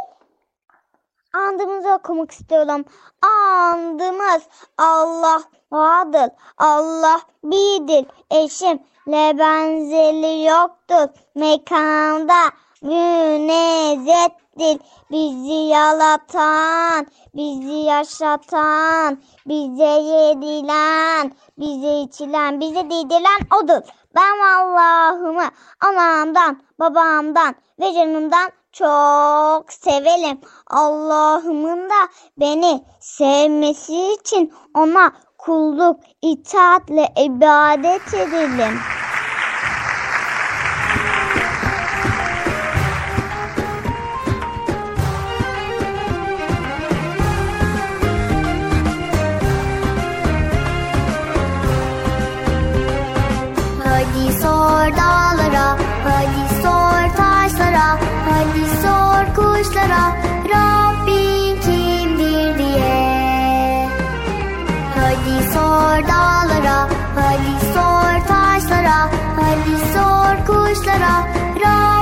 andımızı 1.40 1.90
okumak 1.90 2.32
istiyorum. 2.32 2.86
Andımız 3.22 4.44
Allah 4.78 5.42
vardır. 5.72 6.30
Allah 6.58 7.22
birdir. 7.44 8.06
Eşimle 8.32 9.40
benzeri 9.40 10.44
yoktur. 10.44 11.20
Mekanda 11.36 12.52
münezzehtir. 12.82 14.80
Bizi 15.12 15.54
yalatan, 15.54 17.08
bizi 17.36 17.72
yaşatan, 17.72 19.18
bize 19.48 19.84
yedilen, 19.84 21.32
bize 21.58 22.00
içilen, 22.00 22.60
bize 22.60 22.90
değdilen 22.90 23.40
odur. 23.62 23.82
Ben 24.16 24.40
Allah'ımı 24.40 25.50
anamdan, 25.82 26.62
babamdan 26.80 27.56
ve 27.80 27.94
canımdan 27.94 28.52
çok 28.72 29.74
sevelim. 29.74 30.42
Allah'ımın 30.68 31.90
da 31.90 32.10
beni 32.38 32.84
sevmesi 33.00 34.14
için 34.14 34.54
ona 34.76 35.12
kulluk, 35.38 36.00
itaatle 36.22 37.14
ibadet 37.26 38.14
edelim. 38.14 38.80
sor 54.66 54.92
dağlara, 54.98 55.68
hadi 56.04 56.44
sor 56.64 57.02
taşlara, 57.18 57.88
hadi 58.30 58.66
sor 58.84 59.24
kuşlara, 59.36 60.04
Rabbin 60.54 61.60
kimdir 61.66 62.58
diye. 62.58 63.90
Hadi 64.96 65.36
sor 65.54 65.98
dağlara, 66.12 66.80
hadi 67.16 67.54
sor 67.74 68.14
taşlara, 68.28 69.00
hadi 69.40 69.76
sor 69.94 70.36
kuşlara, 70.48 71.16
Rabbin 71.62 71.95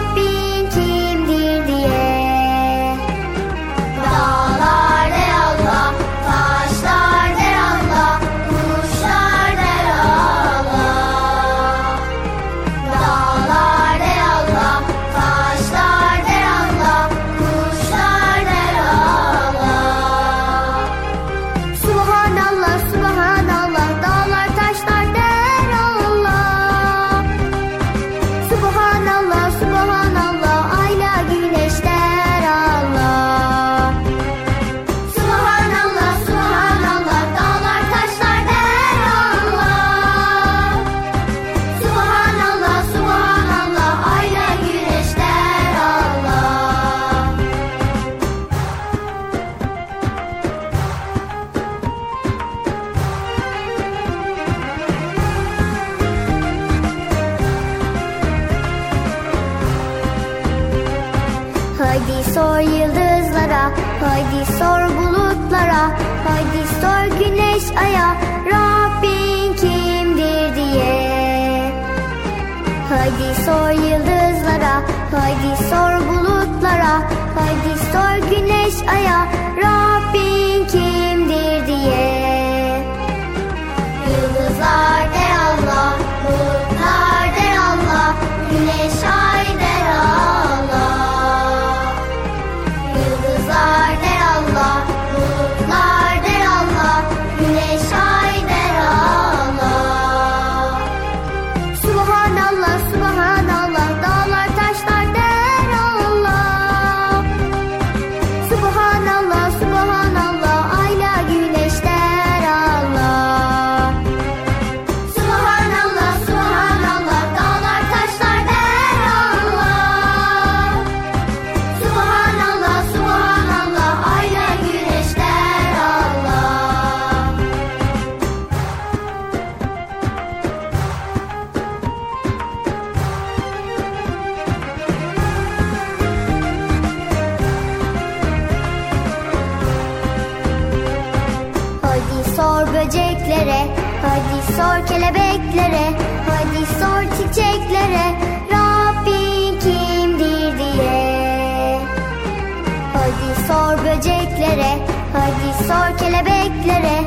Sor 155.73 155.97
kelebeklere. 155.97 157.02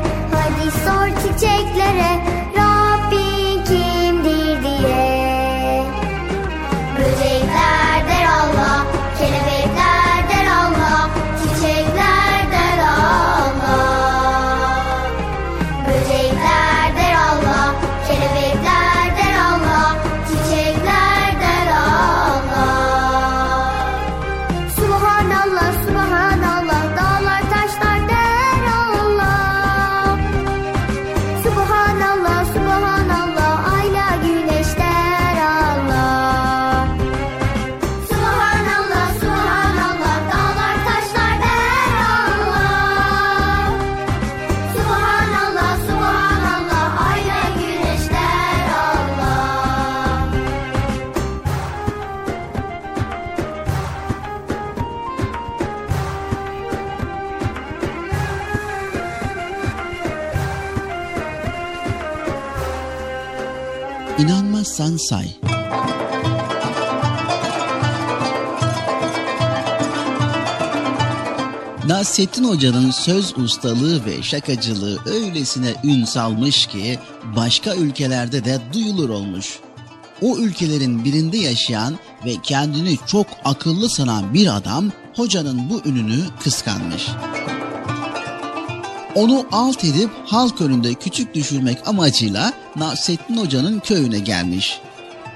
Nasrettin 71.97 72.43
Hoca'nın 72.43 72.91
söz 72.91 73.37
ustalığı 73.37 74.05
ve 74.05 74.23
şakacılığı 74.23 74.99
öylesine 75.05 75.73
ün 75.83 76.05
salmış 76.05 76.65
ki 76.65 76.99
başka 77.35 77.75
ülkelerde 77.75 78.45
de 78.45 78.59
duyulur 78.73 79.09
olmuş. 79.09 79.59
O 80.21 80.37
ülkelerin 80.37 81.05
birinde 81.05 81.37
yaşayan 81.37 81.99
ve 82.25 82.31
kendini 82.43 82.97
çok 83.07 83.27
akıllı 83.45 83.89
sanan 83.89 84.33
bir 84.33 84.55
adam 84.55 84.91
hocanın 85.15 85.69
bu 85.69 85.89
ününü 85.89 86.19
kıskanmış. 86.43 87.07
Onu 89.15 89.45
alt 89.51 89.83
edip 89.83 90.09
halk 90.25 90.61
önünde 90.61 90.93
küçük 90.93 91.33
düşürmek 91.33 91.87
amacıyla 91.87 92.53
Nasrettin 92.75 93.37
Hoca'nın 93.37 93.79
köyüne 93.79 94.19
gelmiş. 94.19 94.79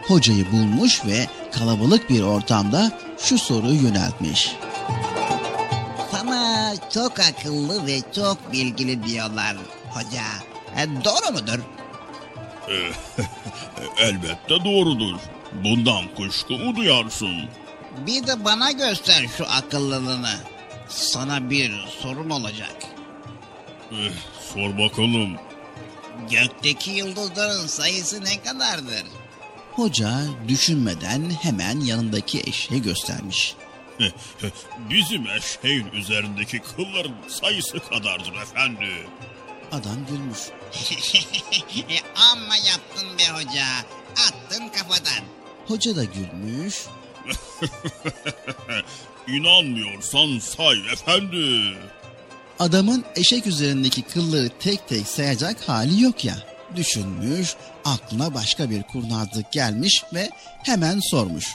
Hocayı 0.08 0.52
bulmuş 0.52 1.06
ve 1.06 1.28
kalabalık 1.52 2.10
bir 2.10 2.22
ortamda 2.22 2.92
şu 3.18 3.38
soruyu 3.38 3.82
yöneltmiş. 3.82 4.56
Çok 6.94 7.20
akıllı 7.20 7.86
ve 7.86 8.00
çok 8.16 8.52
bilgili 8.52 9.04
diyorlar 9.04 9.58
hoca. 9.90 10.24
E, 10.78 11.04
doğru 11.06 11.32
mudur? 11.34 11.60
Elbette 13.98 14.66
doğrudur. 14.66 15.20
Bundan 15.54 16.16
kuşku 16.16 16.54
mu 16.54 16.76
duyarsın? 16.76 17.50
Bir 18.08 18.28
de 18.28 18.46
bana 18.46 18.72
göster 18.72 19.26
şu 19.38 19.46
akıllılığını. 19.50 20.36
Sana 20.90 21.50
bir 21.50 21.72
sorum 22.02 22.32
olacak. 22.32 22.76
Eh, 23.92 24.12
sor 24.54 24.78
bakalım. 24.78 25.36
Gökteki 26.32 26.92
yıldızların 26.92 27.68
sayısı 27.68 28.24
ne 28.24 28.44
kadardır? 28.44 29.04
Hoca 29.72 30.22
düşünmeden 30.48 31.30
hemen 31.42 31.80
yanındaki 31.80 32.40
eşeği 32.40 32.82
göstermiş. 32.82 33.56
Bizim 34.90 35.28
eşeğin 35.28 35.92
üzerindeki 35.92 36.60
kılların 36.60 37.16
sayısı 37.28 37.80
kadardır 37.80 38.34
efendi. 38.34 38.90
Adam 39.72 40.06
gülmüş. 40.10 40.40
E, 41.90 42.00
Amma 42.32 42.56
yaptın 42.56 43.18
be 43.20 43.24
hoca. 43.34 43.66
Attın 44.12 44.68
kafadan. 44.70 45.24
Hoca 45.68 45.96
da 45.96 46.04
gülmüş. 46.04 46.76
İnanmıyorsan 49.28 50.40
say 50.40 50.78
efendi. 50.94 51.78
Adamın 52.60 53.06
eşek 53.16 53.48
üzerindeki 53.48 54.02
kılları 54.02 54.50
tek 54.60 54.88
tek 54.88 55.08
sayacak 55.08 55.70
hali 55.70 56.02
yok 56.04 56.26
ya. 56.26 56.36
Düşünmüş, 56.76 57.56
aklına 57.86 58.34
başka 58.34 58.70
bir 58.70 58.84
kurnazlık 58.84 59.52
gelmiş 59.52 60.04
ve 60.14 60.30
hemen 60.64 61.00
sormuş. 61.00 61.46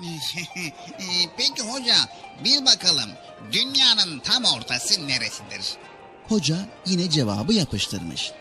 E, 1.00 1.04
Peki 1.36 1.62
hoca 1.62 1.94
bil 2.44 2.66
bakalım 2.66 3.10
dünyanın 3.52 4.18
tam 4.18 4.44
ortası 4.44 5.08
neresidir? 5.08 5.74
Hoca 6.28 6.56
yine 6.86 7.10
cevabı 7.10 7.52
yapıştırmış. 7.54 8.32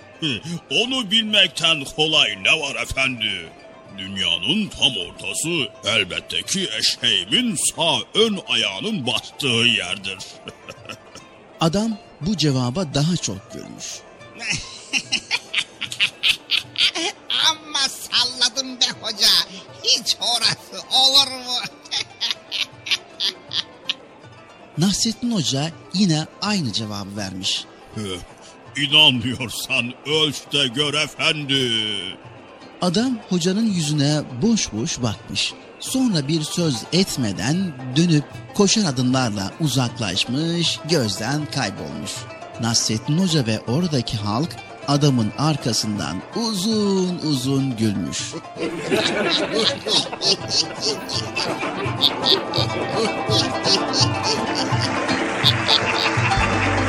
Onu 0.72 1.12
bilmekten 1.12 1.84
kolay 1.96 2.44
ne 2.44 2.60
var 2.60 2.76
efendi? 2.76 3.50
Dünyanın 3.98 4.68
tam 4.70 4.92
ortası 4.98 5.70
elbette 5.86 6.42
ki 6.42 6.70
eşeğimin 6.80 7.56
sağ 7.76 7.98
ön 8.20 8.40
ayağının 8.48 9.08
bastığı 9.08 9.48
yerdir. 9.48 10.18
Adam 11.62 11.98
bu 12.22 12.38
cevaba 12.38 12.94
daha 12.94 13.18
çok 13.18 13.54
gülmüş. 13.54 13.86
Salladım 18.20 18.80
be 18.80 18.86
hoca. 19.02 19.28
Hiç 19.84 20.18
orası 20.20 20.86
olur 20.92 21.28
mu? 21.28 21.54
Nasrettin 24.78 25.32
Hoca 25.32 25.72
yine 25.94 26.26
aynı 26.42 26.74
cevabı 26.74 27.18
vermiş. 27.18 27.66
İnanmıyorsan 28.78 29.94
ölç 30.06 30.36
de 30.54 30.68
gör 30.68 30.94
efendi. 30.94 31.84
Adam 32.82 33.20
hocanın 33.30 33.66
yüzüne 33.66 34.22
boş 34.42 34.74
boş 34.74 35.02
bakmış. 35.02 35.54
Sonra 35.80 36.28
bir 36.28 36.42
söz 36.42 36.76
etmeden 36.94 37.74
dönüp 37.96 38.24
koşar 38.56 38.86
adımlarla 38.86 39.52
uzaklaşmış, 39.60 40.80
gözden 40.90 41.46
kaybolmuş. 41.46 42.12
Nasrettin 42.62 43.18
Hoca 43.18 43.46
ve 43.48 43.60
oradaki 43.60 44.18
halk 44.18 44.56
adamın 44.90 45.32
arkasından 45.38 46.18
uzun 46.36 47.18
uzun 47.18 47.78
gülmüş. 47.78 48.34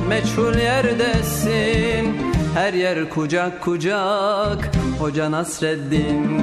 meçhul 0.11 0.57
yerdesin. 0.59 2.17
Her 2.53 2.73
yer 2.73 3.09
kucak 3.09 3.61
kucak 3.61 4.71
Hoca 4.99 5.31
Nasreddin. 5.31 6.41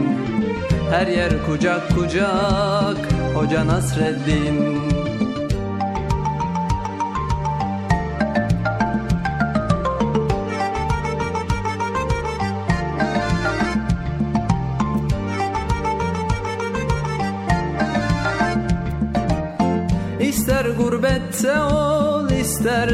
Her 0.91 1.07
yer 1.07 1.33
kucak 1.47 1.89
kucak 1.95 2.99
Hoca 3.35 3.66
Nasreddin 3.66 5.08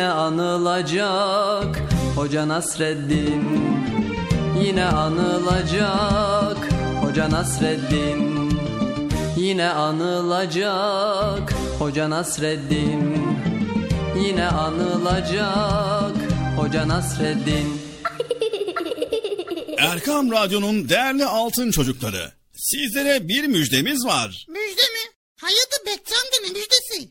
Yine 0.00 0.08
anılacak 0.08 1.78
Hoca 2.16 2.48
Nasreddin 2.48 3.44
Yine 4.64 4.84
anılacak 4.84 6.68
Hoca 7.00 7.30
Nasreddin 7.30 8.50
Yine 9.36 9.68
anılacak 9.68 11.54
Hoca 11.78 12.10
Nasreddin 12.10 13.28
Yine 14.24 14.46
anılacak 14.46 16.16
Hoca 16.56 16.88
Nasreddin 16.88 17.80
Erkam 19.78 20.32
Radyo'nun 20.32 20.88
değerli 20.88 21.24
altın 21.24 21.70
çocukları. 21.70 22.32
Sizlere 22.52 23.28
bir 23.28 23.44
müjdemiz 23.44 24.06
var. 24.06 24.46
Müjde 24.48 24.82
mi? 24.82 25.10
Hayırdır 25.40 25.86
Bekçam 25.86 26.24
ne 26.32 26.48
müjdesi? 26.48 27.10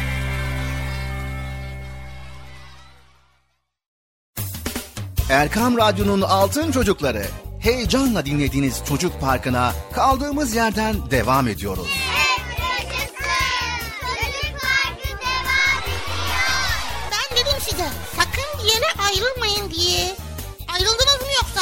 Erkam 5.31 5.77
Radyo'nun 5.77 6.21
Altın 6.21 6.71
Çocukları 6.71 7.23
heyecanla 7.59 8.25
dinlediğiniz 8.25 8.81
Çocuk 8.89 9.21
Parkı'na 9.21 9.73
kaldığımız 9.93 10.55
yerden 10.55 10.95
devam 11.11 11.47
ediyoruz. 11.47 11.87
ben 17.11 17.37
dedim 17.37 17.59
size 17.59 17.87
sakın 18.15 18.59
bir 18.59 18.73
yere 18.73 18.85
ayrılmayın 19.07 19.71
diye. 19.71 20.15
Ayrıldınız 20.73 21.21
mı 21.21 21.27
yoksa? 21.35 21.61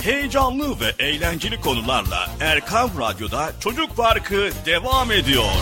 Heyecanlı 0.02 0.80
ve 0.80 1.04
eğlenceli 1.04 1.60
konularla 1.60 2.30
Erkan 2.40 2.90
Radyo'da 3.00 3.52
Çocuk 3.60 3.96
Parkı 3.96 4.50
devam 4.66 5.12
ediyor. 5.12 5.52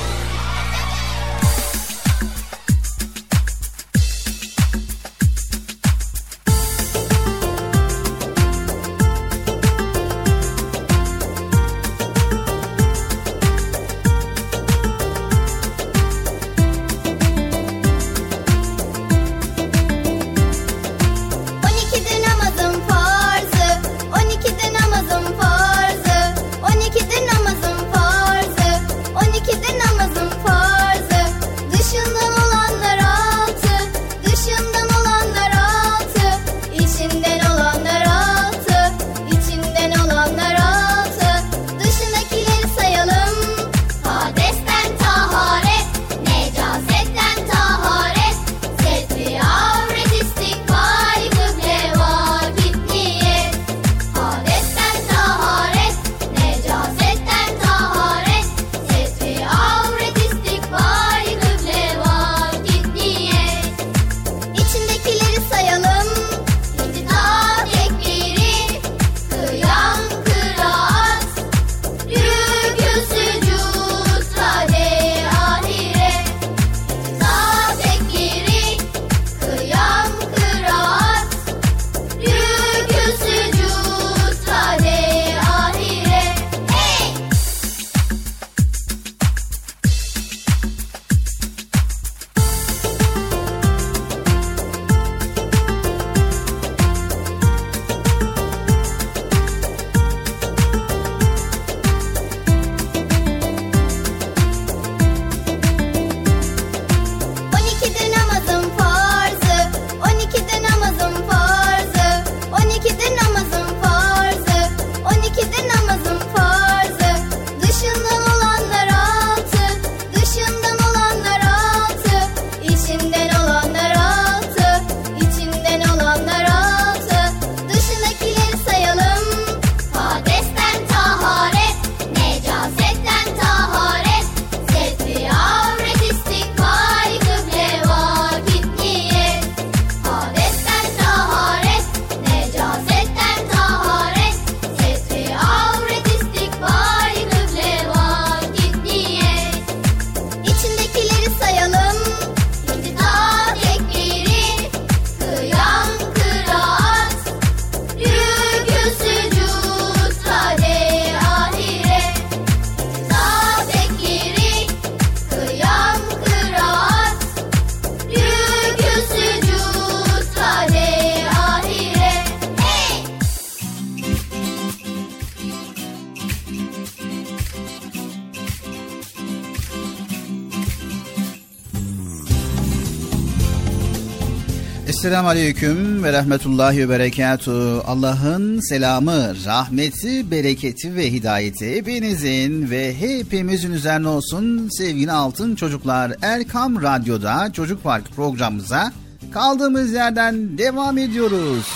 Esselamu 185.05 185.29
Aleyküm 185.29 186.05
ve 186.05 186.13
Rahmetullahi 186.13 186.79
ve 186.79 186.89
Berekatuhu. 186.89 187.83
Allah'ın 187.87 188.61
selamı, 188.61 189.35
rahmeti, 189.45 190.31
bereketi 190.31 190.97
ve 190.97 191.13
hidayeti 191.13 191.77
hepinizin 191.77 192.71
ve 192.71 193.01
hepimizin 193.01 193.73
üzerine 193.73 194.09
olsun 194.09 194.69
sevgili 194.79 195.13
altın 195.13 195.55
çocuklar. 195.55 196.13
Erkam 196.23 196.83
Radyo'da 196.83 197.53
Çocuk 197.53 197.83
Park 197.83 198.11
programımıza 198.17 198.93
kaldığımız 199.33 199.93
yerden 199.93 200.59
devam 200.59 200.99
ediyoruz. 200.99 201.67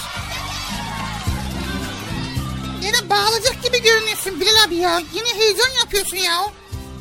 Yine 2.83 3.11
bağlayacak 3.11 3.63
gibi 3.65 3.83
görünüyorsun 3.83 4.41
Bilal 4.41 4.65
abi 4.67 4.75
ya. 4.75 4.99
Yine 4.99 5.43
heyecan 5.43 5.79
yapıyorsun 5.85 6.17
ya. 6.17 6.39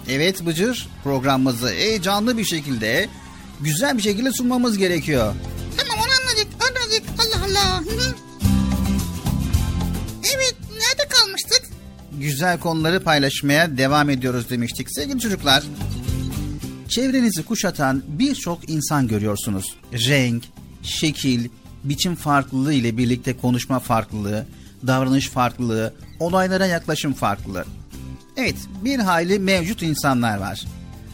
Evet 0.10 0.46
Bıcır 0.46 0.90
programımızı 1.04 1.70
heyecanlı 1.70 2.38
bir 2.38 2.46
şekilde 2.46 3.10
güzel 3.60 3.98
bir 3.98 4.04
şekilde 4.04 4.32
sunmamız 4.32 4.78
gerekiyor. 4.78 5.34
Güzel 12.38 12.60
konuları 12.60 13.04
paylaşmaya 13.04 13.78
devam 13.78 14.10
ediyoruz 14.10 14.50
demiştik 14.50 14.88
sevgili 14.92 15.20
çocuklar. 15.20 15.64
Çevrenizi 16.90 17.46
kuşatan 17.46 18.04
birçok 18.08 18.70
insan 18.70 19.08
görüyorsunuz. 19.08 19.78
Renk, 19.94 20.44
şekil, 20.84 21.50
biçim 21.84 22.16
farklılığı 22.16 22.74
ile 22.74 22.98
birlikte 22.98 23.38
konuşma 23.38 23.80
farklılığı, 23.80 24.46
davranış 24.88 25.30
farklılığı, 25.30 25.94
olaylara 26.20 26.66
yaklaşım 26.66 27.14
farklılığı. 27.14 27.66
Evet, 28.36 28.56
bir 28.84 29.00
hayli 29.00 29.40
mevcut 29.40 29.82
insanlar 29.82 30.38
var. 30.38 30.66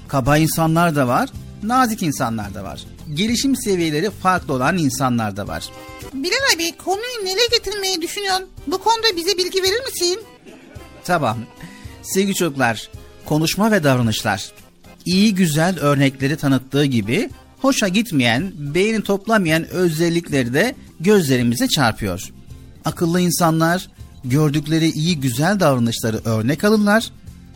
Kaba 0.08 0.38
insanlar 0.38 0.96
da 0.96 1.08
var, 1.08 1.30
nazik 1.64 2.04
insanlar 2.04 2.54
da 2.54 2.64
var. 2.64 2.84
Gelişim 3.14 3.56
seviyeleri 3.56 4.10
farklı 4.10 4.54
olan 4.54 4.78
insanlar 4.78 5.38
da 5.38 5.48
var. 5.48 5.64
Bilal 6.14 6.56
abi 6.56 6.78
konuyu 6.78 7.26
nereye 7.26 7.48
getirmeyi 7.52 8.02
düşünüyorsun? 8.02 8.48
Bu 8.68 8.78
konuda 8.78 9.18
bize 9.18 9.38
bilgi 9.38 9.64
verir 9.64 9.84
misin? 9.86 10.20
Tamam. 11.06 11.38
Sevgili 12.02 12.36
çocuklar, 12.36 12.90
konuşma 13.26 13.72
ve 13.72 13.84
davranışlar. 13.84 14.52
İyi 15.06 15.36
güzel 15.36 15.80
örnekleri 15.80 16.38
tanıttığı 16.38 16.86
gibi 16.86 17.30
hoşa 17.62 17.88
gitmeyen, 17.88 18.52
beyni 18.58 19.04
toplamayan 19.04 19.70
özellikleri 19.70 20.54
de 20.54 20.76
gözlerimize 21.00 21.68
çarpıyor. 21.68 22.22
Akıllı 22.86 23.20
insanlar 23.22 23.90
gördükleri 24.24 24.90
iyi 24.90 25.20
güzel 25.20 25.60
davranışları 25.60 26.22
örnek 26.26 26.64
alırlar. 26.64 27.12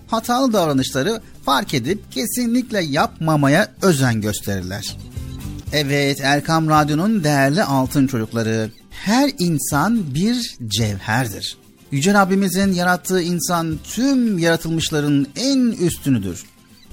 Hatalı 0.08 0.54
davranışları 0.54 1.22
fark 1.46 1.74
edip 1.74 2.12
kesinlikle 2.12 2.84
yapmamaya 2.84 3.68
özen 3.82 4.22
gösterirler. 4.22 4.98
Evet 5.74 6.20
Erkam 6.24 6.70
Radyo'nun 6.70 7.24
değerli 7.24 7.64
altın 7.64 8.08
çocukları. 8.08 8.72
Her 8.90 9.32
insan 9.40 10.14
bir 10.14 10.58
cevherdir. 10.68 11.58
Yüce 11.92 12.14
Rabbimizin 12.14 12.74
yarattığı 12.74 13.22
insan 13.22 13.78
tüm 13.84 14.40
yaratılmışların 14.40 15.28
en 15.36 15.60
üstünüdür. 15.60 16.44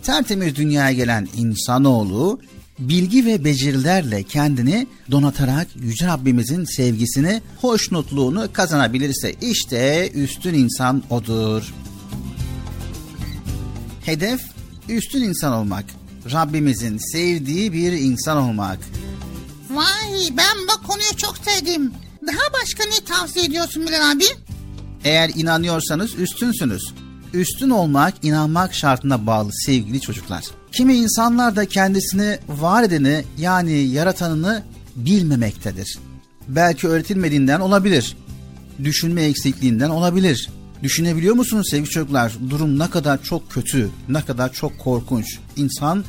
Tertemiz 0.03 0.57
dünyaya 0.57 0.92
gelen 0.92 1.28
insanoğlu 1.36 2.40
bilgi 2.78 3.26
ve 3.26 3.45
becerilerle 3.45 4.22
kendini 4.22 4.86
donatarak 5.11 5.66
Yüce 5.76 6.07
Rabbimizin 6.07 6.64
sevgisini, 6.64 7.42
hoşnutluğunu 7.61 8.53
kazanabilirse 8.53 9.34
işte 9.40 10.11
üstün 10.14 10.55
insan 10.55 11.03
odur. 11.11 11.74
Hedef 14.05 14.40
üstün 14.88 15.22
insan 15.22 15.53
olmak. 15.53 15.84
Rabbimizin 16.32 16.99
sevdiği 17.12 17.72
bir 17.72 17.92
insan 17.92 18.36
olmak. 18.36 18.78
Vay 19.70 20.36
ben 20.36 20.57
bu 20.68 20.86
konuyu 20.86 21.16
çok 21.16 21.38
sevdim. 21.38 21.92
Daha 22.26 22.62
başka 22.62 22.84
ne 22.84 23.05
tavsiye 23.05 23.45
ediyorsun 23.45 23.86
Bilal 23.86 24.11
abi? 24.11 24.24
Eğer 25.05 25.31
inanıyorsanız 25.35 26.15
üstünsünüz. 26.15 26.95
Üstün 27.35 27.71
olmak 27.71 28.15
inanmak 28.23 28.75
şartına 28.75 29.27
bağlı 29.27 29.51
sevgili 29.53 30.01
çocuklar. 30.01 30.45
Kimi 30.73 30.95
insanlar 30.95 31.57
da 31.57 31.65
kendisini 31.65 32.39
var 32.49 32.83
edeni 32.83 33.25
yani 33.39 33.73
yaratanını 33.73 34.63
bilmemektedir. 34.97 35.99
Belki 36.49 36.89
öğretilmediğinden 36.89 37.61
olabilir. 37.61 38.17
Düşünme 38.85 39.23
eksikliğinden 39.23 39.91
olabilir. 39.91 40.49
Düşünebiliyor 40.83 41.35
musunuz 41.35 41.67
sevgili 41.71 41.91
çocuklar? 41.91 42.33
Durum 42.51 42.79
ne 42.79 42.91
kadar 42.91 43.23
çok 43.23 43.51
kötü, 43.51 43.89
ne 44.09 44.25
kadar 44.25 44.53
çok 44.53 44.79
korkunç. 44.79 45.39
İnsan 45.57 46.05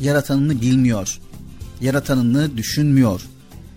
yaratanını 0.00 0.60
bilmiyor. 0.60 1.20
Yaratanını 1.80 2.56
düşünmüyor 2.56 3.22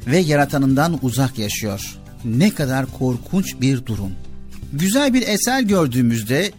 ve 0.07 0.17
yaratanından 0.17 0.99
uzak 1.01 1.39
yaşıyor. 1.39 1.97
Ne 2.25 2.49
kadar 2.53 2.85
korkunç 2.99 3.61
bir 3.61 3.85
durum. 3.85 4.11
Güzel 4.79 5.13
bir 5.13 5.27
eser 5.27 5.61
gördüğümüzde 5.61 6.51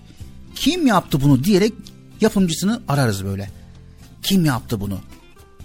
kim 0.54 0.86
yaptı 0.86 1.20
bunu 1.20 1.44
diyerek 1.44 1.72
yapımcısını 2.20 2.80
ararız 2.88 3.24
böyle. 3.24 3.50
Kim 4.22 4.44
yaptı 4.44 4.80
bunu? 4.80 4.98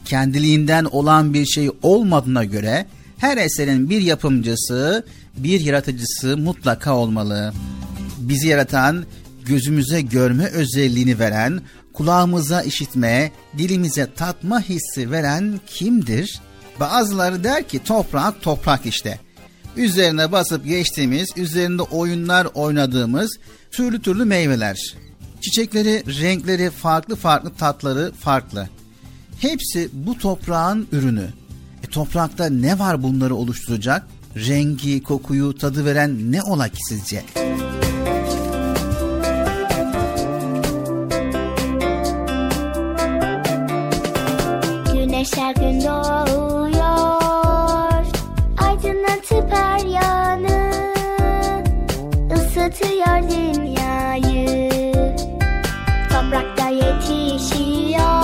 Kendiliğinden 0.06 0.86
olan 0.86 1.34
bir 1.34 1.45
şey 1.45 1.70
olmadığına 1.82 2.43
göre 2.43 2.86
her 3.18 3.38
eserin 3.38 3.89
bir 3.89 4.02
yapımcısı, 4.02 5.06
bir 5.38 5.60
yaratıcısı 5.60 6.38
mutlaka 6.38 6.95
olmalı. 6.95 7.54
Bizi 8.18 8.47
yaratan, 8.47 9.06
gözümüze 9.45 10.02
görme 10.02 10.45
özelliğini 10.45 11.20
veren, 11.20 11.62
kulağımıza 11.93 12.62
işitme, 12.62 13.32
dilimize 13.58 14.08
tatma 14.16 14.62
hissi 14.62 15.12
veren 15.12 15.60
kimdir? 15.68 16.41
Bazıları 16.80 17.43
der 17.43 17.68
ki 17.68 17.84
toprak 17.84 18.41
toprak 18.41 18.86
işte. 18.86 19.20
Üzerine 19.78 20.32
basıp 20.32 20.65
geçtiğimiz, 20.65 21.30
üzerinde 21.38 21.82
oyunlar 21.82 22.47
oynadığımız 22.53 23.38
türlü 23.72 24.01
türlü 24.01 24.26
meyveler. 24.26 24.95
Çiçekleri, 25.41 26.03
renkleri, 26.22 26.69
farklı 26.69 27.15
farklı 27.15 27.53
tatları 27.53 28.11
farklı. 28.19 28.69
Hepsi 29.39 29.89
bu 29.93 30.17
toprağın 30.17 30.88
ürünü. 30.91 31.28
E, 31.84 31.88
toprakta 31.88 32.49
ne 32.49 32.80
var 32.80 33.03
bunları 33.03 33.36
oluşturacak? 33.36 34.07
Rengi, 34.36 35.03
kokuyu, 35.03 35.57
tadı 35.57 35.86
veren 35.86 36.32
ne 36.32 36.43
ola 36.43 36.69
ki 36.69 36.80
sizce? 36.89 37.24
Güneş 44.93 45.38
her 45.38 45.55
gün 45.55 45.82
doğuyor 45.82 46.61
ısıtıyor 52.62 53.30
dünyayı 53.30 54.70
Toprakta 56.09 56.70
yetişiyor 56.70 58.20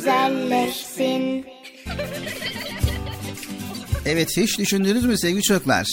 güzelleşsin. 0.00 1.46
Evet 4.06 4.36
hiç 4.36 4.58
düşündünüz 4.58 5.04
mü 5.04 5.18
sevgili 5.18 5.42
çocuklar? 5.42 5.86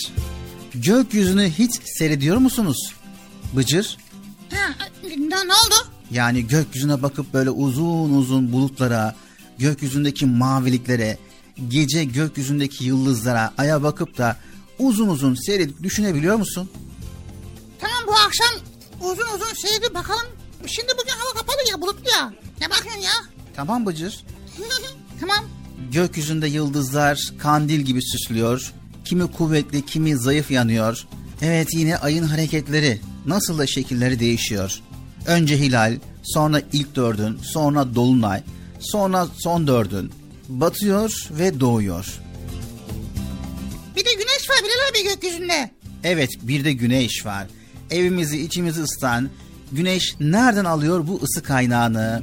Gökyüzünü 0.76 1.49
hiç 1.49 1.72
seyrediyor 1.86 2.38
musunuz? 2.38 2.93
Bıcır. 3.53 3.97
Ha, 4.53 4.88
ne, 5.18 5.30
ne 5.30 5.53
oldu? 5.53 5.76
Yani 6.12 6.47
gökyüzüne 6.47 7.01
bakıp 7.01 7.34
böyle 7.34 7.49
uzun 7.49 8.14
uzun 8.14 8.51
bulutlara, 8.51 9.16
gökyüzündeki 9.58 10.26
maviliklere, 10.26 11.18
gece 11.68 12.03
gökyüzündeki 12.03 12.84
yıldızlara, 12.84 13.53
aya 13.58 13.84
bakıp 13.84 14.18
da 14.18 14.38
uzun 14.80 15.08
uzun 15.08 15.36
seyredip 15.36 15.84
düşünebiliyor 15.84 16.36
musun? 16.36 16.70
Tamam 17.80 18.03
bu 18.08 18.14
akşam 18.14 18.47
uzun 19.01 19.28
uzun 19.36 19.53
seyredip 19.53 19.95
bakalım. 19.95 20.28
Şimdi 20.68 20.93
bugün 21.01 21.12
hava 21.12 21.34
kapalı 21.39 21.70
ya 21.70 21.82
bulutlu 21.82 22.10
ya. 22.10 22.34
Ne 22.62 22.70
bakıyorsun 22.70 23.01
ya? 23.01 23.36
Tamam 23.58 23.86
Bıcır. 23.86 24.24
tamam. 25.20 25.45
Gökyüzünde 25.91 26.47
yıldızlar 26.47 27.20
kandil 27.38 27.80
gibi 27.80 28.01
süslüyor. 28.01 28.74
Kimi 29.05 29.32
kuvvetli, 29.32 29.86
kimi 29.86 30.18
zayıf 30.18 30.51
yanıyor. 30.51 31.08
Evet 31.41 31.68
yine 31.74 31.97
ayın 31.97 32.24
hareketleri, 32.24 33.01
nasıl 33.26 33.58
da 33.58 33.68
şekilleri 33.68 34.20
değişiyor. 34.20 34.80
Önce 35.28 35.60
hilal, 35.60 35.97
sonra 36.24 36.62
ilk 36.74 36.95
dördün, 36.95 37.39
sonra 37.43 37.95
dolunay, 37.95 38.43
sonra 38.80 39.28
son 39.38 39.68
dördün. 39.68 40.12
Batıyor 40.49 41.28
ve 41.32 41.60
doğuyor. 41.60 42.20
Bir 43.95 44.05
de 44.05 44.14
güneş 44.14 44.49
var 44.49 44.58
Bilal 44.64 44.91
abi 44.91 45.14
gökyüzünde. 45.14 45.72
Evet 46.03 46.30
bir 46.41 46.66
de 46.66 46.74
güneş 46.74 47.26
var. 47.26 47.47
Evimizi 47.91 48.41
içimizi 48.41 48.82
ısıtan 48.82 49.30
güneş 49.72 50.16
nereden 50.20 50.66
alıyor 50.66 51.08
bu 51.08 51.22
ısı 51.24 51.43
kaynağını? 51.43 52.22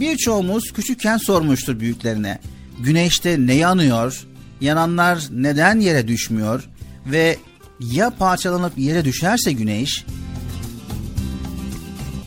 Birçoğumuz 0.00 0.72
küçükken 0.72 1.16
sormuştur 1.16 1.80
büyüklerine. 1.80 2.38
Güneşte 2.78 3.46
ne 3.46 3.54
yanıyor? 3.54 4.26
Yananlar 4.60 5.28
neden 5.30 5.80
yere 5.80 6.08
düşmüyor? 6.08 6.68
Ve 7.06 7.36
ya 7.80 8.10
parçalanıp 8.10 8.78
yere 8.78 9.04
düşerse 9.04 9.52
güneş? 9.52 10.04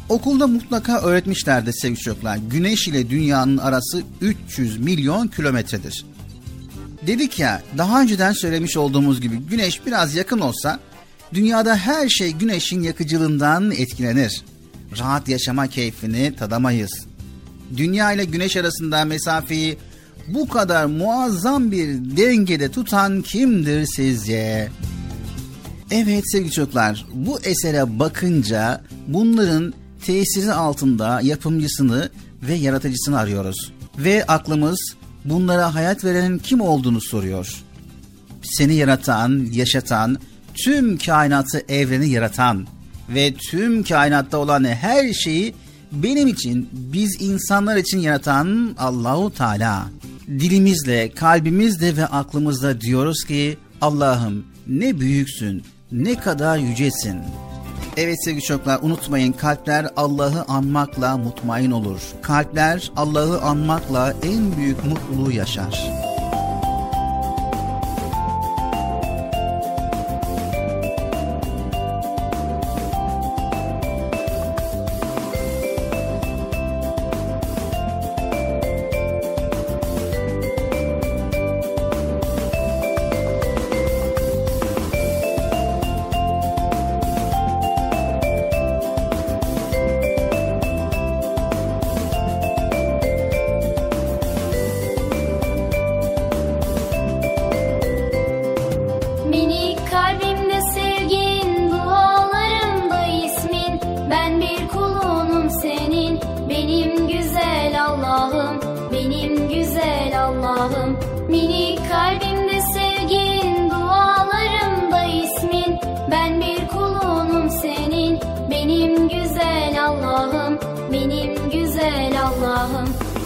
Okulda 0.09 0.47
mutlaka 0.47 1.01
öğretmişlerdi 1.01 1.73
sevgili 1.73 1.99
çocuklar. 1.99 2.37
Güneş 2.37 2.87
ile 2.87 3.09
dünyanın 3.09 3.57
arası 3.57 4.03
300 4.21 4.77
milyon 4.77 5.27
kilometredir. 5.27 6.05
Dedik 7.07 7.39
ya 7.39 7.61
daha 7.77 8.01
önceden 8.01 8.31
söylemiş 8.31 8.77
olduğumuz 8.77 9.21
gibi 9.21 9.37
güneş 9.37 9.85
biraz 9.85 10.15
yakın 10.15 10.39
olsa 10.39 10.79
dünyada 11.33 11.75
her 11.75 12.09
şey 12.09 12.31
güneşin 12.31 12.81
yakıcılığından 12.81 13.71
etkilenir. 13.71 14.43
Rahat 14.99 15.29
yaşama 15.29 15.67
keyfini 15.67 16.35
tadamayız. 16.35 17.10
Dünya 17.77 18.11
ile 18.13 18.25
güneş 18.25 18.57
arasında 18.57 19.05
mesafeyi 19.05 19.77
bu 20.27 20.47
kadar 20.47 20.85
muazzam 20.85 21.71
bir 21.71 21.87
dengede 22.17 22.71
tutan 22.71 23.21
kimdir 23.21 23.85
sizce? 23.95 24.69
Evet 25.91 26.31
sevgili 26.31 26.51
çocuklar 26.51 27.05
bu 27.13 27.39
esere 27.43 27.99
bakınca 27.99 28.81
bunların 29.07 29.73
tesiri 30.05 30.53
altında 30.53 31.21
yapımcısını 31.21 32.09
ve 32.41 32.53
yaratıcısını 32.53 33.19
arıyoruz. 33.19 33.71
Ve 33.97 34.25
aklımız 34.25 34.95
bunlara 35.25 35.75
hayat 35.75 36.05
verenin 36.05 36.37
kim 36.37 36.61
olduğunu 36.61 37.01
soruyor. 37.01 37.63
Seni 38.43 38.75
yaratan, 38.75 39.47
yaşatan, 39.51 40.17
tüm 40.53 40.97
kainatı, 40.97 41.63
evreni 41.69 42.09
yaratan 42.09 42.67
ve 43.09 43.33
tüm 43.33 43.83
kainatta 43.83 44.37
olan 44.37 44.63
her 44.63 45.13
şeyi 45.13 45.53
benim 45.91 46.27
için, 46.27 46.69
biz 46.71 47.21
insanlar 47.21 47.77
için 47.77 47.99
yaratan 47.99 48.75
Allahu 48.77 49.33
Teala. 49.33 49.89
Dilimizle, 50.27 51.11
kalbimizle 51.11 51.97
ve 51.97 52.05
aklımızla 52.05 52.81
diyoruz 52.81 53.23
ki 53.23 53.57
Allah'ım 53.81 54.45
ne 54.67 54.99
büyüksün, 54.99 55.63
ne 55.91 56.15
kadar 56.15 56.57
yücesin. 56.57 57.17
Evet 57.97 58.25
sevgili 58.25 58.43
çocuklar 58.43 58.79
unutmayın 58.81 59.31
kalpler 59.31 59.87
Allah'ı 59.95 60.43
anmakla 60.47 61.17
mutmain 61.17 61.71
olur. 61.71 62.01
Kalpler 62.21 62.91
Allah'ı 62.95 63.41
anmakla 63.41 64.13
en 64.23 64.57
büyük 64.57 64.85
mutluluğu 64.85 65.31
yaşar. 65.31 66.10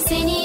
Seni 0.08 0.45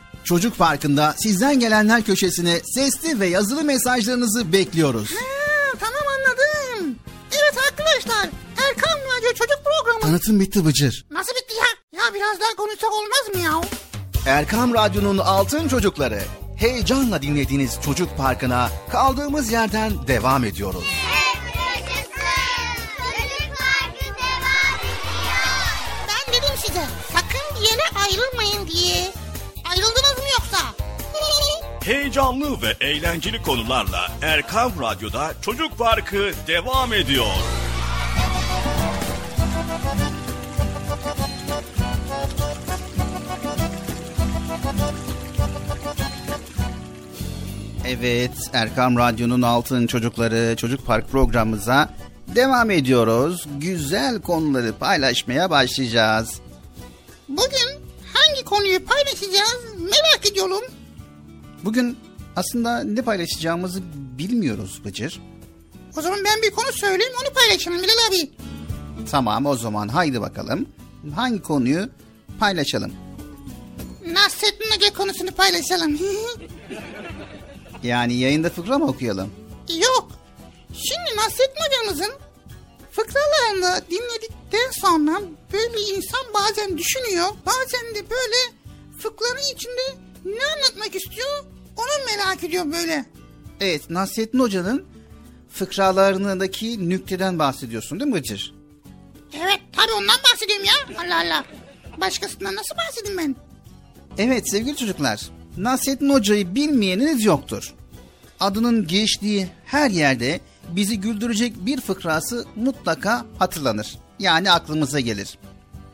Çocuk 0.23 0.57
Parkı'nda 0.57 1.15
sizden 1.17 1.59
gelenler 1.59 2.03
köşesine 2.03 2.59
sesli 2.75 3.19
ve 3.19 3.27
yazılı 3.27 3.63
mesajlarınızı 3.63 4.51
bekliyoruz. 4.53 5.09
Ha, 5.11 5.77
tamam 5.79 6.01
anladım. 6.17 6.95
Evet 7.31 7.55
arkadaşlar 7.69 8.29
Erkan 8.69 8.99
Radyo 8.99 9.29
Çocuk 9.33 9.59
Programı. 9.63 10.01
Tanıtım 10.01 10.39
bitti 10.39 10.65
Bıcır. 10.65 11.05
Nasıl 11.11 11.31
bitti 11.31 11.53
ya? 11.55 11.99
Ya 12.03 12.13
biraz 12.13 12.39
daha 12.39 12.55
konuşsak 12.57 12.91
olmaz 12.93 13.35
mı 13.35 13.41
ya? 13.41 13.61
Erkam 14.35 14.73
Radyo'nun 14.73 15.17
altın 15.17 15.67
çocukları. 15.67 16.21
Heyecanla 16.57 17.21
dinlediğiniz 17.21 17.71
Çocuk 17.85 18.17
Parkı'na 18.17 18.69
kaldığımız 18.91 19.51
yerden 19.51 20.07
devam 20.07 20.43
ediyoruz. 20.43 20.83
Çocuk 22.97 23.57
Parkı 23.57 24.05
devam 24.05 24.79
ediyor. 24.79 25.51
Ben 26.07 26.33
dedim 26.33 26.55
size 26.65 26.85
sakın 27.13 27.61
bir 27.61 27.65
yere 27.69 27.83
ayrılmayın 28.05 28.67
diye. 28.67 29.11
Ayrıldınız 29.71 30.17
mı 30.17 30.23
yoksa? 30.39 30.57
Heyecanlı 31.83 32.61
ve 32.61 32.85
eğlenceli 32.85 33.41
konularla 33.41 34.07
Erkam 34.21 34.71
Radyo'da 34.81 35.33
Çocuk 35.41 35.77
Parkı 35.77 36.31
devam 36.47 36.93
ediyor. 36.93 37.25
Evet, 47.87 48.31
Erkam 48.53 48.97
Radyo'nun 48.97 49.41
Altın 49.41 49.87
Çocukları 49.87 50.55
Çocuk 50.55 50.85
Park 50.85 51.09
programımıza 51.11 51.89
devam 52.35 52.71
ediyoruz. 52.71 53.47
Güzel 53.59 54.21
konuları 54.21 54.73
paylaşmaya 54.73 55.49
başlayacağız. 55.49 56.39
Bugün 57.29 57.80
hangi 58.13 58.43
konuyu 58.45 58.85
paylaşacağız 58.85 59.57
merak 59.79 60.27
ediyorum. 60.31 60.61
Bugün 61.63 61.97
aslında 62.35 62.83
ne 62.83 63.01
paylaşacağımızı 63.01 63.81
bilmiyoruz 63.93 64.81
Bıcır. 64.85 65.21
O 65.97 66.01
zaman 66.01 66.19
ben 66.25 66.41
bir 66.41 66.51
konu 66.51 66.71
söyleyeyim 66.73 67.13
onu 67.21 67.33
paylaşalım 67.33 67.77
Bilal 67.77 68.07
abi. 68.09 68.31
Tamam 69.11 69.45
o 69.45 69.55
zaman 69.57 69.87
haydi 69.87 70.21
bakalım. 70.21 70.67
Hangi 71.15 71.41
konuyu 71.41 71.89
paylaşalım? 72.39 72.93
Nasrettin 74.07 74.71
Hoca 74.75 74.93
konusunu 74.93 75.31
paylaşalım. 75.31 75.99
Yani 77.83 78.13
yayında 78.13 78.49
fıkra 78.49 78.77
mı 78.77 78.85
okuyalım? 78.87 79.29
Yok. 79.69 80.11
Şimdi 80.73 81.17
Nasrettin 81.17 81.61
hocamızın 81.67 82.13
fıkralarını 82.91 83.81
dinledikten 84.51 84.71
sonra 84.81 85.21
böyle 85.53 85.81
insan 85.81 86.33
bazen 86.33 86.77
düşünüyor. 86.77 87.27
Bazen 87.45 87.95
de 87.95 88.09
böyle 88.09 88.57
fıkranın 88.99 89.53
içinde 89.55 89.81
ne 90.25 90.45
anlatmak 90.45 90.95
istiyor 90.95 91.43
onu 91.77 92.05
merak 92.05 92.43
ediyor 92.43 92.65
böyle. 92.65 93.05
Evet 93.59 93.89
Nasrettin 93.89 94.39
Hoca'nın 94.39 94.85
fıkralarındaki 95.49 96.89
nükteden 96.89 97.39
bahsediyorsun 97.39 97.99
değil 97.99 98.11
mi 98.11 98.15
Bıcır? 98.17 98.53
Evet 99.33 99.59
tabii 99.75 99.91
ondan 99.91 100.17
bahsediyorum 100.31 100.65
ya. 100.65 101.03
Allah 101.05 101.17
Allah. 101.25 101.45
Başkasından 102.01 102.55
nasıl 102.55 102.75
bahsedeyim 102.77 103.17
ben? 103.17 103.35
Evet 104.17 104.51
sevgili 104.51 104.77
çocuklar, 104.77 105.29
Nasrettin 105.57 106.09
Hoca'yı 106.09 106.55
bilmeyeniniz 106.55 107.25
yoktur. 107.25 107.73
Adının 108.39 108.87
geçtiği 108.87 109.47
her 109.65 109.89
yerde 109.89 110.39
bizi 110.69 110.99
güldürecek 110.99 111.65
bir 111.65 111.81
fıkrası 111.81 112.45
mutlaka 112.55 113.25
hatırlanır. 113.39 113.97
Yani 114.21 114.51
aklımıza 114.51 114.99
gelir. 114.99 115.37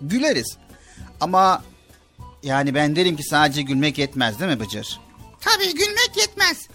Güleriz. 0.02 0.58
Ama 1.22 1.64
yani 2.44 2.76
ben 2.76 2.96
derim 2.96 3.16
ki 3.16 3.24
sadece 3.24 3.62
gülmek 3.62 3.98
yetmez 3.98 4.40
değil 4.40 4.52
mi 4.52 4.60
Bıcır? 4.60 5.00
Tabii 5.42 5.74
gülmek 5.74 6.12
yetmez. 6.18 6.68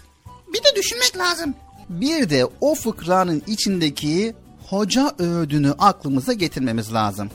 Bir 0.53 0.59
de 0.59 0.75
düşünmek 0.75 1.17
lazım. 1.17 1.55
Bir 1.89 2.29
de 2.29 2.45
o 2.61 2.75
fıkranın 2.75 3.43
içindeki 3.47 4.35
hoca 4.69 5.15
öğüdünü 5.19 5.71
aklımıza 5.71 6.33
getirmemiz 6.33 6.93
lazım. 6.93 7.29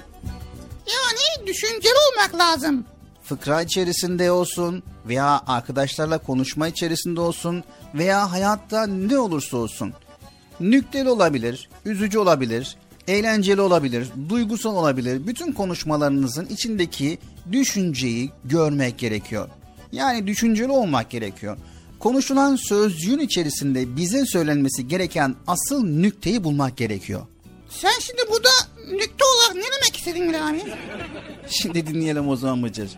Yani 0.87 1.47
düşünceli 1.47 1.95
olmak 2.13 2.35
lazım. 2.35 2.85
fıkra 3.25 3.63
içerisinde 3.63 4.31
olsun 4.33 4.83
veya 5.07 5.43
arkadaşlarla 5.47 6.19
konuşma 6.19 6.69
içerisinde 6.69 7.21
olsun 7.21 7.65
veya 7.95 8.33
hayatta 8.33 8.87
ne 8.87 9.19
olursa 9.19 9.57
olsun. 9.57 9.95
Nükteli 10.61 11.11
olabilir, 11.11 11.69
üzücü 11.85 12.19
olabilir, 12.19 12.77
eğlenceli 13.09 13.61
olabilir, 13.61 14.09
duygusal 14.29 14.77
olabilir. 14.77 15.27
Bütün 15.27 15.53
konuşmalarınızın 15.53 16.47
içindeki 16.47 17.19
düşünceyi 17.53 18.31
görmek 18.45 18.99
gerekiyor. 18.99 19.49
Yani 19.93 20.27
düşünceli 20.27 20.73
olmak 20.73 21.11
gerekiyor. 21.11 21.57
Konuşulan 21.99 22.57
sözcüğün 22.57 23.19
içerisinde 23.19 23.97
bize 23.97 24.27
söylenmesi 24.27 24.89
gereken 24.89 25.35
asıl 25.47 25.85
nükteyi 25.85 26.45
bulmak 26.45 26.77
gerekiyor. 26.77 27.27
Sen 27.69 27.93
şimdi 28.01 28.23
burada 28.31 28.49
nükte 28.93 29.25
olarak 29.25 29.57
ne 29.57 29.77
demek 29.77 29.97
istedin 29.97 30.29
Bilal 30.29 30.49
abi? 30.49 30.63
Şimdi 31.49 31.87
dinleyelim 31.87 32.29
o 32.29 32.37
zaman 32.37 32.63
Bıcır. 32.63 32.91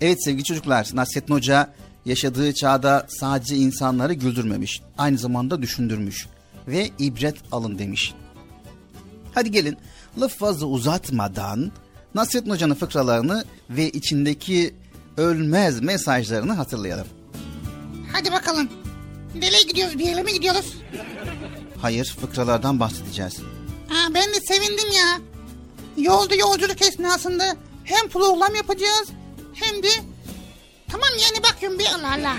Evet 0.00 0.24
sevgili 0.24 0.44
çocuklar, 0.44 0.90
Nasrettin 0.94 1.34
Hoca 1.34 1.74
yaşadığı 2.04 2.54
çağda 2.54 3.06
sadece 3.08 3.56
insanları 3.56 4.12
güldürmemiş, 4.12 4.82
aynı 4.98 5.18
zamanda 5.18 5.62
düşündürmüş 5.62 6.26
ve 6.68 6.90
ibret 6.98 7.36
alın 7.52 7.78
demiş. 7.78 8.14
Hadi 9.34 9.50
gelin 9.50 9.76
lafı 10.20 10.38
fazla 10.38 10.66
uzatmadan 10.66 11.72
Nasrettin 12.14 12.50
Hoca'nın 12.50 12.74
fıkralarını 12.74 13.44
ve 13.70 13.90
içindeki 13.90 14.74
ölmez 15.16 15.80
mesajlarını 15.80 16.52
hatırlayalım. 16.52 17.06
Hadi 18.12 18.32
bakalım. 18.32 18.68
Nereye 19.34 19.62
gidiyoruz? 19.62 19.98
Bir 19.98 20.04
yere 20.04 20.22
mi 20.22 20.32
gidiyoruz? 20.32 20.74
Hayır, 21.82 22.16
fıkralardan 22.20 22.80
bahsedeceğiz. 22.80 23.38
Ha, 23.88 24.14
ben 24.14 24.28
de 24.28 24.40
sevindim 24.40 24.88
ya. 24.96 25.20
Yolda 25.96 26.34
yolculuk 26.34 26.82
esnasında 26.82 27.56
hem 27.84 28.08
program 28.08 28.54
yapacağız 28.54 29.08
hem 29.54 29.82
de... 29.82 29.88
Tamam 30.90 31.08
yani 31.22 31.42
bakıyorum 31.42 31.78
bir 31.78 31.86
Allah 31.86 32.12
Allah. 32.14 32.36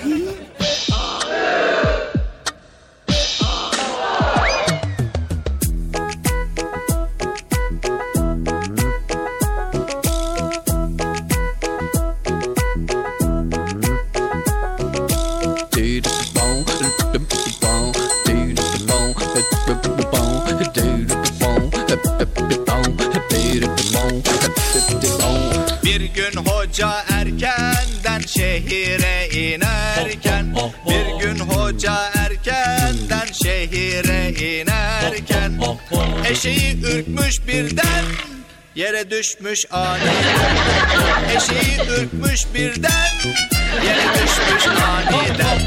Bir 25.83 26.01
gün 26.01 26.45
hoca 26.45 27.05
erkenden 27.09 28.19
şehire 28.27 29.29
inerken 29.29 30.55
Bir 30.89 31.23
gün 31.23 31.39
hoca 31.39 32.11
erkenden 32.15 33.33
şehire 33.43 34.31
inerken 34.31 35.59
Eşeği 36.29 36.81
ürkmüş 36.83 37.47
birden 37.47 38.03
yere 38.75 39.09
düşmüş 39.09 39.65
aniden 39.71 40.55
Eşeği 41.35 41.79
ürkmüş 41.89 42.41
birden 42.53 43.09
yere 43.85 44.05
düşmüş 44.13 44.67
aniden 44.67 45.59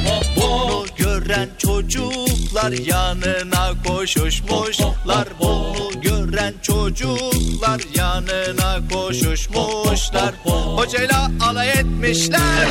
gören 1.29 1.49
çocuklar 1.59 2.73
yanına 2.73 3.73
koşuşmuşlar. 3.87 5.29
Bunu 5.41 6.01
gören 6.03 6.55
çocuklar 6.63 7.81
yanına 7.95 8.89
koşuşmuşlar. 8.93 10.35
Hocayla 10.45 11.31
alay 11.41 11.71
etmişler. 11.71 12.69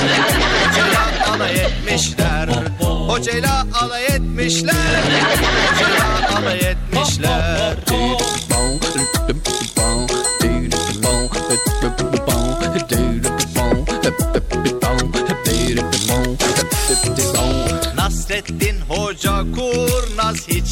Hocayla 0.70 1.34
alay 1.34 1.56
etmişler. 1.56 2.50
Hocayla 3.08 3.68
alay 3.82 4.06
etmişler. 4.06 5.04
Hocayla 5.72 6.38
alay 6.38 6.58
etmişler 6.58 8.37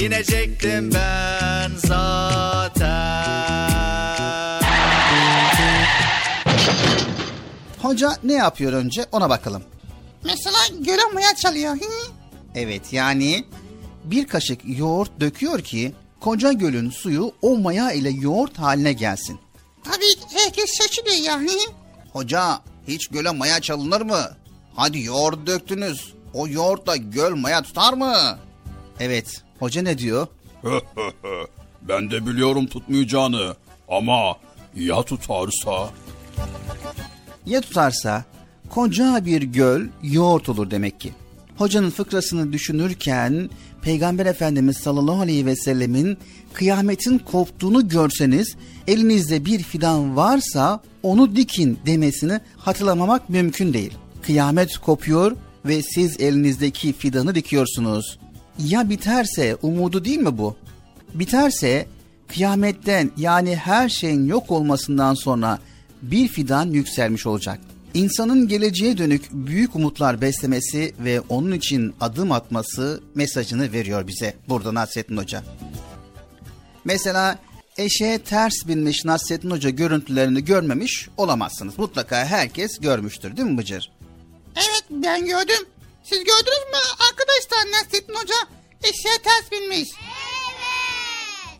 inecektim 0.00 0.90
ben 0.94 1.70
zaten 1.76 3.30
Hoca 7.82 8.16
ne 8.24 8.32
yapıyor 8.32 8.72
önce 8.72 9.06
ona 9.12 9.30
bakalım. 9.30 9.62
Mesela 10.24 10.58
gören 10.80 11.14
maya 11.14 11.34
çalıyor. 11.34 11.74
Hı? 11.74 12.12
Evet 12.54 12.92
yani 12.92 13.44
bir 14.04 14.26
kaşık 14.26 14.60
yoğurt 14.64 15.20
döküyor 15.20 15.60
ki 15.60 15.92
koca 16.20 16.52
gölün 16.52 16.90
suyu 16.90 17.32
o 17.42 17.56
maya 17.58 17.92
ile 17.92 18.10
yoğurt 18.10 18.58
haline 18.58 18.92
gelsin. 18.92 19.40
Tabii 19.84 20.38
herkes 20.44 20.78
şaşırıyor 20.78 21.16
ya. 21.16 21.40
Hı? 21.40 21.72
Hoca 22.12 22.60
hiç 22.88 23.06
göle 23.06 23.30
maya 23.30 23.60
çalınır 23.60 24.00
mı? 24.00 24.36
Hadi 24.74 25.00
yoğurt 25.02 25.46
döktünüz. 25.46 26.14
O 26.34 26.48
yoğurtla 26.48 26.96
göl 26.96 27.34
maya 27.34 27.62
tutar 27.62 27.92
mı? 27.92 28.38
Evet. 29.00 29.42
Hoca 29.60 29.82
ne 29.82 29.98
diyor? 29.98 30.26
ben 31.82 32.10
de 32.10 32.26
biliyorum 32.26 32.66
tutmayacağını 32.66 33.54
ama 33.88 34.36
ya 34.76 35.02
tutarsa? 35.02 35.90
Ya 37.46 37.60
tutarsa 37.60 38.24
koca 38.70 39.26
bir 39.26 39.42
göl 39.42 39.86
yoğurt 40.02 40.48
olur 40.48 40.70
demek 40.70 41.00
ki. 41.00 41.12
Hocanın 41.58 41.90
fıkrasını 41.90 42.52
düşünürken 42.52 43.50
Peygamber 43.82 44.26
Efendimiz 44.26 44.76
sallallahu 44.76 45.20
aleyhi 45.20 45.46
ve 45.46 45.56
sellemin 45.56 46.18
kıyametin 46.52 47.18
koptuğunu 47.18 47.88
görseniz 47.88 48.56
elinizde 48.86 49.44
bir 49.44 49.62
fidan 49.62 50.16
varsa 50.16 50.80
onu 51.02 51.36
dikin 51.36 51.78
demesini 51.86 52.40
hatırlamamak 52.56 53.28
mümkün 53.28 53.72
değil. 53.72 53.92
Kıyamet 54.22 54.78
kopuyor 54.78 55.36
ve 55.64 55.82
siz 55.82 56.20
elinizdeki 56.20 56.92
fidanı 56.92 57.34
dikiyorsunuz. 57.34 58.18
Ya 58.58 58.88
biterse 58.90 59.56
umudu 59.62 60.04
değil 60.04 60.18
mi 60.18 60.38
bu? 60.38 60.56
Biterse 61.14 61.86
kıyametten 62.28 63.10
yani 63.16 63.56
her 63.56 63.88
şeyin 63.88 64.26
yok 64.26 64.50
olmasından 64.50 65.14
sonra 65.14 65.58
bir 66.02 66.28
fidan 66.28 66.66
yükselmiş 66.66 67.26
olacak. 67.26 67.60
İnsanın 67.94 68.48
geleceğe 68.48 68.98
dönük 68.98 69.32
büyük 69.32 69.76
umutlar 69.76 70.20
beslemesi 70.20 70.94
ve 70.98 71.20
onun 71.20 71.52
için 71.52 71.94
adım 72.00 72.32
atması 72.32 73.02
mesajını 73.14 73.72
veriyor 73.72 74.06
bize 74.06 74.34
burada 74.48 74.74
Nasrettin 74.74 75.16
Hoca. 75.16 75.42
Mesela 76.84 77.38
eşeğe 77.78 78.18
ters 78.18 78.54
binmiş 78.68 79.04
Nasrettin 79.04 79.50
Hoca 79.50 79.70
görüntülerini 79.70 80.44
görmemiş 80.44 81.08
olamazsınız. 81.16 81.78
Mutlaka 81.78 82.24
herkes 82.24 82.78
görmüştür 82.78 83.36
değil 83.36 83.48
mi 83.48 83.58
Bıcır? 83.58 83.92
Evet 84.56 84.84
ben 84.90 85.26
gördüm. 85.26 85.66
Siz 86.04 86.18
gördünüz 86.18 86.64
mü 86.72 86.80
arkadaşlar 87.10 87.72
Nasrettin 87.72 88.14
Hoca 88.14 88.34
eşeğe 88.82 89.18
ters 89.22 89.52
binmiş. 89.52 89.88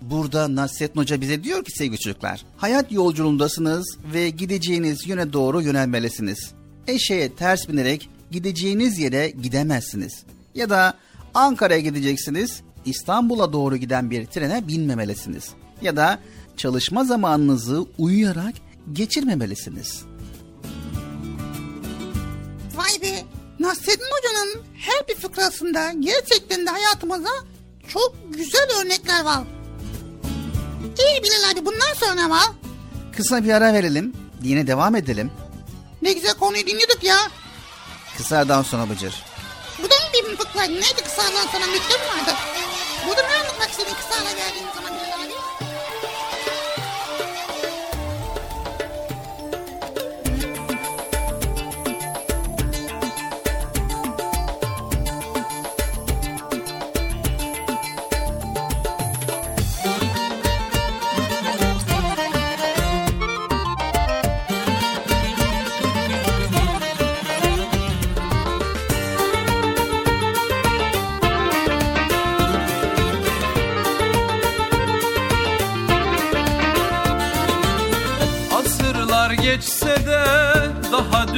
Burada 0.00 0.54
Nasrettin 0.54 1.00
Hoca 1.00 1.20
bize 1.20 1.44
diyor 1.44 1.64
ki 1.64 1.72
sevgili 1.72 1.98
çocuklar, 1.98 2.44
hayat 2.56 2.92
yolculuğundasınız 2.92 3.98
ve 4.12 4.30
gideceğiniz 4.30 5.06
yöne 5.06 5.32
doğru 5.32 5.62
yönelmelisiniz. 5.62 6.52
Eşeğe 6.86 7.34
ters 7.34 7.68
binerek 7.68 8.08
gideceğiniz 8.30 8.98
yere 8.98 9.30
gidemezsiniz. 9.30 10.22
Ya 10.54 10.70
da 10.70 10.94
Ankara'ya 11.34 11.80
gideceksiniz, 11.80 12.62
İstanbul'a 12.84 13.52
doğru 13.52 13.76
giden 13.76 14.10
bir 14.10 14.26
trene 14.26 14.68
binmemelisiniz. 14.68 15.50
Ya 15.82 15.96
da 15.96 16.18
çalışma 16.56 17.04
zamanınızı 17.04 17.86
uyuyarak 17.98 18.54
geçirmemelisiniz. 18.92 20.09
Nasrettin 23.60 24.06
Hoca'nın 24.10 24.62
her 24.78 25.08
bir 25.08 25.14
fıkrasında 25.14 25.92
gerçekten 26.00 26.66
de 26.66 26.70
hayatımıza 26.70 27.30
çok 27.88 28.14
güzel 28.30 28.68
örnekler 28.80 29.24
var. 29.24 29.40
İyi 30.98 31.22
Bilal 31.22 31.50
abi 31.52 31.66
bundan 31.66 31.94
sonra 31.94 32.30
var. 32.30 32.46
Kısa 33.16 33.44
bir 33.44 33.52
ara 33.52 33.72
verelim, 33.72 34.12
yine 34.42 34.66
devam 34.66 34.96
edelim. 34.96 35.30
Ne 36.02 36.12
güzel 36.12 36.34
konuyu 36.34 36.66
dinliyorduk 36.66 37.04
ya. 37.04 37.16
Kısadan 38.16 38.62
sonra 38.62 38.90
Bıcır. 38.90 39.14
Bu 39.78 39.90
da 39.90 39.94
mı 39.94 40.30
bir 40.30 40.36
fıkraydı? 40.36 40.72
Neydi 40.72 41.02
kısadan 41.04 41.46
sonra 41.52 41.66
mektup 41.66 42.00
vardı? 42.00 42.38
Burada 43.08 43.22
ne 43.22 43.34
anlatmak 43.34 43.70
istedin 43.70 43.94
kısayla 43.94 44.30
geldiğin 44.30 44.66
zaman 44.74 44.92
Bilal 44.94 45.09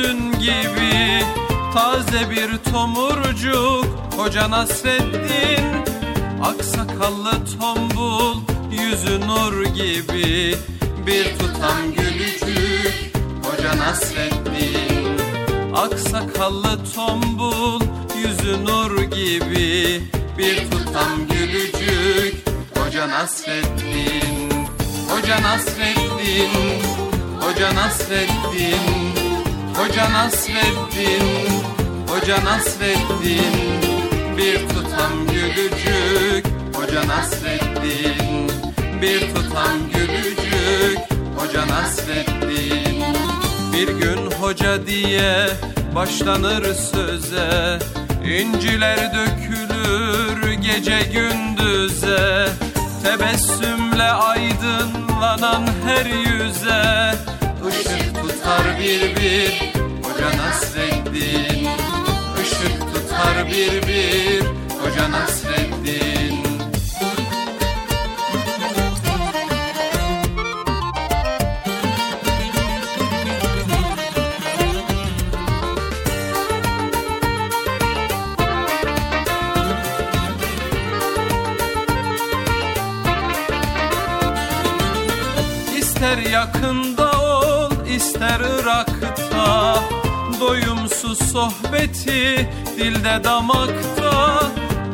dün 0.03 0.33
gibi 0.33 1.23
Taze 1.75 2.31
bir 2.31 2.73
tomurcuk 2.73 3.87
Hoca 4.17 4.51
Nasreddin 4.51 5.85
Aksakallı 6.43 7.33
tombul 7.61 8.37
Yüzü 8.71 9.21
nur 9.21 9.65
gibi 9.65 10.55
Bir 11.07 11.39
tutam 11.39 11.93
gülücük 11.97 13.13
Hoca 13.45 13.77
Nasreddin 13.77 15.19
Aksakallı 15.77 16.79
tombul 16.95 17.81
Yüzü 18.17 18.65
nur 18.65 19.03
gibi 19.03 20.03
Bir 20.39 20.71
tutam 20.71 21.29
gülücük 21.31 22.45
Hoca 22.79 23.09
Nasreddin 23.09 24.51
Hoca 25.09 25.43
Nasreddin 25.43 26.83
Hoca 27.41 27.75
Nasreddin 27.75 29.22
Hoca 29.75 30.13
Nasreddin 30.13 31.63
Hoca 32.09 32.45
Nasreddin 32.45 33.83
Bir 34.37 34.69
tutam 34.69 35.27
gülücük. 35.27 36.47
Hoca 36.75 37.09
Nasreddin 37.09 38.51
Bir 39.03 39.21
tutam 39.35 39.79
gülücük. 39.95 40.99
Hoca 41.37 41.67
Nasreddin 41.69 43.05
Bir 43.73 43.89
gün 43.89 44.31
hoca 44.31 44.87
diye 44.87 45.49
başlanır 45.95 46.75
söze. 46.75 47.79
İnciler 48.25 48.99
dökülür 49.15 50.53
gece 50.53 51.01
gündüze. 51.13 52.49
Tebessümle 53.03 54.11
aydınlanan 54.11 55.67
her 55.87 56.07
yüze 56.07 57.15
Işık 57.69 58.15
tutar 58.23 58.79
bir 58.81 59.17
bir 59.17 59.73
Hoca 60.03 60.37
Nasreddin. 60.39 61.69
Işık 62.43 62.81
tutar 62.95 63.47
bir 63.47 63.89
bir 63.89 64.43
Hoca 64.81 65.11
Nasreddin. 65.11 66.43
Ol 86.63 86.92
ister 88.23 88.41
Irak'ta 88.41 89.83
Doyumsuz 90.41 91.19
sohbeti 91.33 92.49
dilde 92.77 93.25
damakta. 93.25 94.43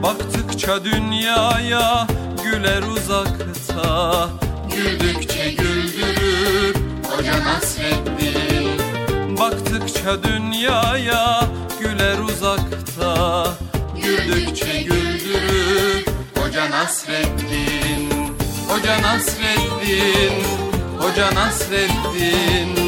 Baktıkça 0.02 0.84
dünyaya 0.84 2.06
güler 2.44 2.82
uzakta. 2.82 4.28
Güldükçe 4.74 5.50
güldürür 5.50 6.74
Hoca 7.10 7.44
Nasreddin. 7.44 8.78
Baktıkça 9.38 10.22
dünyaya 10.22 11.48
güler 11.80 12.18
uzakta. 12.18 13.44
Güldükçe 14.02 14.82
güldürür 14.82 16.04
Hoca 16.36 16.70
Nasreddin. 16.70 18.10
Hoca 18.68 19.02
Nasreddin 19.02 20.44
Hoca 21.00 21.34
Nasreddin 21.34 22.87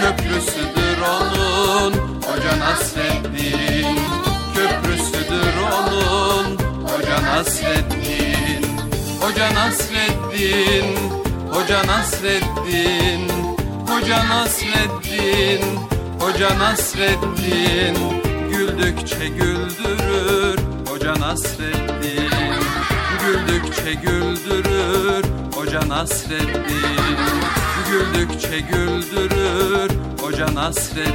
Köprüsüdür 0.00 0.98
onun 1.02 1.92
Hoca 2.22 2.58
Nasreddin. 2.58 3.98
Köprüsüdür 4.54 5.54
onun 5.72 6.58
Hoca 6.88 7.22
Nasreddin. 7.22 8.62
Hoca 9.20 9.54
Nasreddin 9.54 10.96
Hoca 11.52 11.86
Nasreddin. 11.86 13.28
Hoca 13.88 14.28
Nasreddin 14.28 15.62
Hoca 16.20 16.58
Nasreddin. 16.58 17.96
Güldükçe 18.50 19.28
güldürür 19.28 20.58
Hoca 20.88 21.14
Nasreddin. 21.20 22.30
Güldükçe 23.22 23.94
güldürür 23.94 25.24
Hoca 25.54 25.88
Nasreddin 25.88 27.45
Güldükçe 27.90 28.60
güldürür 28.60 29.90
Hoca 30.20 30.54
Nasreddin 30.54 31.06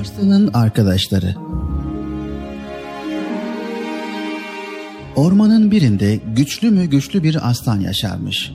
Arslan'ın 0.00 0.50
arkadaşları 0.54 1.34
Ormanın 5.16 5.70
birinde 5.70 6.20
güçlü 6.36 6.70
mü 6.70 6.84
güçlü 6.84 7.22
bir 7.22 7.50
aslan 7.50 7.80
yaşarmış. 7.80 8.52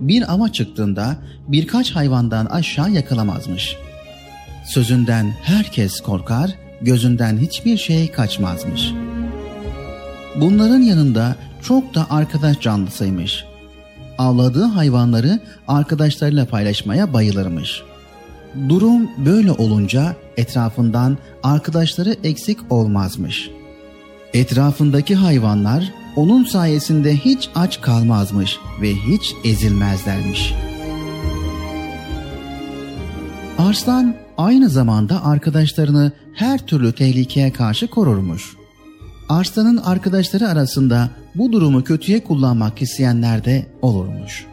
Bir 0.00 0.32
ava 0.32 0.52
çıktığında 0.52 1.16
birkaç 1.48 1.90
hayvandan 1.90 2.46
aşağı 2.46 2.90
yakalamazmış. 2.90 3.76
Sözünden 4.66 5.34
herkes 5.42 6.00
korkar, 6.00 6.50
gözünden 6.82 7.38
hiçbir 7.38 7.76
şey 7.76 8.12
kaçmazmış. 8.12 8.92
Bunların 10.40 10.82
yanında 10.82 11.36
çok 11.62 11.94
da 11.94 12.06
arkadaş 12.10 12.60
canlısıymış. 12.60 13.44
Avladığı 14.18 14.64
hayvanları 14.64 15.40
arkadaşlarıyla 15.68 16.46
paylaşmaya 16.46 17.12
bayılırmış. 17.12 17.82
Durum 18.68 19.10
böyle 19.24 19.52
olunca 19.52 20.16
etrafından 20.36 21.18
arkadaşları 21.42 22.16
eksik 22.24 22.58
olmazmış. 22.70 23.50
Etrafındaki 24.34 25.14
hayvanlar 25.14 25.92
onun 26.16 26.44
sayesinde 26.44 27.16
hiç 27.16 27.48
aç 27.54 27.80
kalmazmış 27.80 28.58
ve 28.80 28.94
hiç 28.94 29.34
ezilmezlermiş. 29.44 30.54
Arslan 33.58 34.14
aynı 34.38 34.68
zamanda 34.68 35.24
arkadaşlarını 35.24 36.12
her 36.34 36.66
türlü 36.66 36.92
tehlikeye 36.92 37.52
karşı 37.52 37.86
korurmuş. 37.86 38.56
Arslan'ın 39.28 39.76
arkadaşları 39.76 40.48
arasında 40.48 41.10
bu 41.34 41.52
durumu 41.52 41.84
kötüye 41.84 42.24
kullanmak 42.24 42.82
isteyenler 42.82 43.44
de 43.44 43.66
olurmuş. 43.82 44.46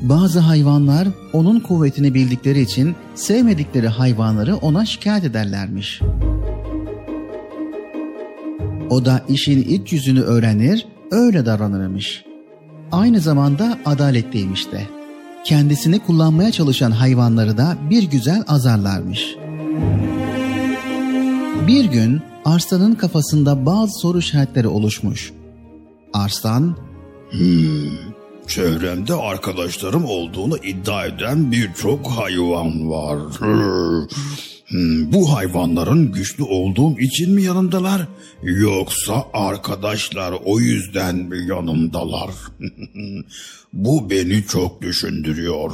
Bazı 0.00 0.40
hayvanlar 0.40 1.08
onun 1.32 1.60
kuvvetini 1.60 2.14
bildikleri 2.14 2.60
için 2.60 2.94
sevmedikleri 3.14 3.88
hayvanları 3.88 4.56
ona 4.56 4.86
şikayet 4.86 5.24
ederlermiş. 5.24 6.00
O 8.90 9.04
da 9.04 9.22
işin 9.28 9.62
iç 9.62 9.92
yüzünü 9.92 10.20
öğrenir, 10.20 10.86
öyle 11.10 11.46
davranırmış. 11.46 12.24
Aynı 12.92 13.20
zamanda 13.20 13.78
adaletliymiş 13.84 14.72
de. 14.72 14.80
Kendisini 15.44 15.98
kullanmaya 15.98 16.52
çalışan 16.52 16.90
hayvanları 16.90 17.56
da 17.56 17.76
bir 17.90 18.02
güzel 18.02 18.44
azarlarmış. 18.48 19.36
Bir 21.66 21.84
gün 21.84 22.22
Arslan'ın 22.46 22.94
kafasında 22.94 23.66
bazı 23.66 23.92
soru 24.00 24.18
işaretleri 24.18 24.68
oluşmuş. 24.68 25.32
Arslan, 26.12 26.76
Hmm, 27.30 27.90
çevremde 28.46 29.14
arkadaşlarım 29.14 30.04
olduğunu 30.04 30.56
iddia 30.56 31.06
eden 31.06 31.52
birçok 31.52 32.06
hayvan 32.06 32.90
var. 32.90 33.18
Hmm, 34.68 35.12
bu 35.12 35.34
hayvanların 35.34 36.12
güçlü 36.12 36.44
olduğum 36.44 36.98
için 36.98 37.32
mi 37.34 37.42
yanımdalar? 37.42 38.08
Yoksa 38.42 39.24
arkadaşlar 39.32 40.34
o 40.44 40.60
yüzden 40.60 41.16
mi 41.16 41.46
yanımdalar? 41.48 42.30
bu 43.72 44.10
beni 44.10 44.44
çok 44.46 44.82
düşündürüyor. 44.82 45.70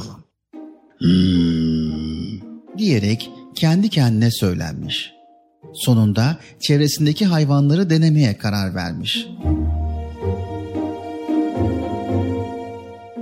Hmm. 0.97 2.39
diyerek 2.77 3.29
kendi 3.55 3.89
kendine 3.89 4.31
söylenmiş. 4.31 5.22
Sonunda 5.73 6.37
çevresindeki 6.59 7.25
hayvanları 7.25 7.89
denemeye 7.89 8.37
karar 8.37 8.75
vermiş. 8.75 9.27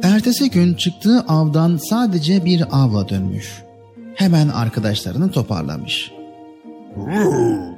Ertesi 0.03 0.49
gün 0.49 0.73
çıktığı 0.73 1.19
avdan 1.19 1.77
sadece 1.77 2.45
bir 2.45 2.63
avla 2.71 3.09
dönmüş. 3.09 3.61
Hemen 4.15 4.47
arkadaşlarını 4.47 5.31
toparlamış. 5.31 6.11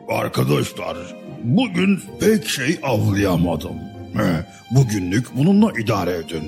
Arkadaşlar, 0.09 0.97
bugün 1.43 1.99
pek 2.19 2.49
şey 2.49 2.79
avlayamadım. 2.83 3.75
Bugünlük 4.71 5.37
bununla 5.37 5.71
idare 5.79 6.11
edin. 6.11 6.43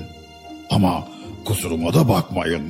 Ama 0.70 1.08
kusuruma 1.44 1.94
da 1.94 2.08
bakmayın. 2.08 2.62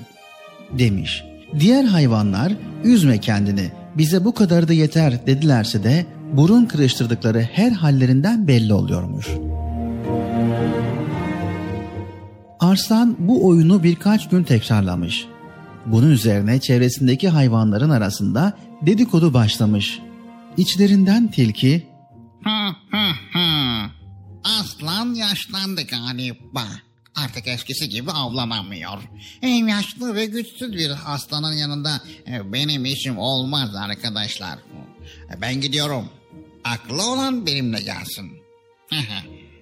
Demiş. 0.79 1.25
Diğer 1.59 1.85
hayvanlar 1.85 2.53
üzme 2.85 3.19
kendini 3.19 3.71
bize 3.99 4.25
bu 4.25 4.35
kadar 4.35 4.69
da 4.69 4.73
yeter 4.73 5.27
dedilerse 5.27 5.85
de 5.85 6.07
burun 6.33 6.65
kırıştırdıkları 6.65 7.41
her 7.53 7.73
hallerinden 7.73 8.49
belli 8.49 8.75
oluyormuş. 8.75 9.29
Arslan 12.61 13.17
bu 13.19 13.47
oyunu 13.47 13.83
birkaç 13.83 14.29
gün 14.29 14.43
tekrarlamış. 14.43 15.27
Bunun 15.87 16.11
üzerine 16.11 16.61
çevresindeki 16.61 17.29
hayvanların 17.29 17.91
arasında 17.91 18.53
dedikodu 18.83 19.35
başlamış. 19.35 20.01
İçlerinden 20.57 21.29
tilki 21.31 21.87
Hı 22.45 22.69
hı 22.91 23.11
hı. 23.33 23.91
Aslan 24.45 25.15
yaşlandı 25.15 25.83
galiba. 25.83 26.65
Artık 27.17 27.47
eskisi 27.49 27.89
gibi 27.89 28.11
avlanamıyor. 28.11 28.99
Hem 29.41 29.69
yaşlı 29.69 30.15
ve 30.15 30.27
güçsüz 30.27 30.73
bir 30.73 30.93
aslanın 31.07 31.53
yanında 31.53 32.01
e, 32.29 32.53
benim 32.53 32.85
işim 32.85 33.19
olmaz 33.19 33.75
arkadaşlar. 33.75 34.59
E, 35.37 35.41
Ben 35.41 35.61
gidiyorum. 35.61 36.09
Aklı 36.65 37.11
olan 37.13 37.47
benimle 37.47 37.81
gelsin. 37.81 38.33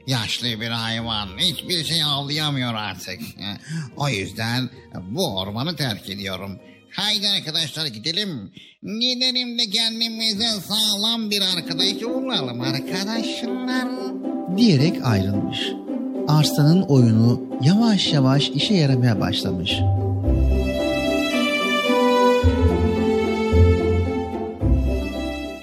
Yaşlı 0.06 0.46
bir 0.60 0.68
hayvan 0.68 1.28
hiçbir 1.38 1.84
şey 1.84 2.02
avlayamıyor 2.02 2.74
artık. 2.74 3.20
O 3.96 4.08
yüzden 4.08 4.70
bu 5.10 5.36
ormanı 5.38 5.76
terk 5.76 6.10
ediyorum. 6.10 6.58
Haydi 6.90 7.28
arkadaşlar 7.28 7.86
gidelim. 7.86 8.52
Gidelim 8.82 9.58
de 9.58 9.70
kendimize 9.70 10.48
sağlam 10.48 11.30
bir 11.30 11.42
arkadaş 11.56 12.02
bulalım 12.02 12.60
arkadaşlar. 12.60 13.88
diyerek 14.56 15.06
ayrılmış. 15.06 15.60
Arslan'ın 16.28 16.82
oyunu 16.82 17.40
yavaş 17.62 18.12
yavaş 18.12 18.48
işe 18.48 18.74
yaramaya 18.74 19.20
başlamış. 19.20 19.72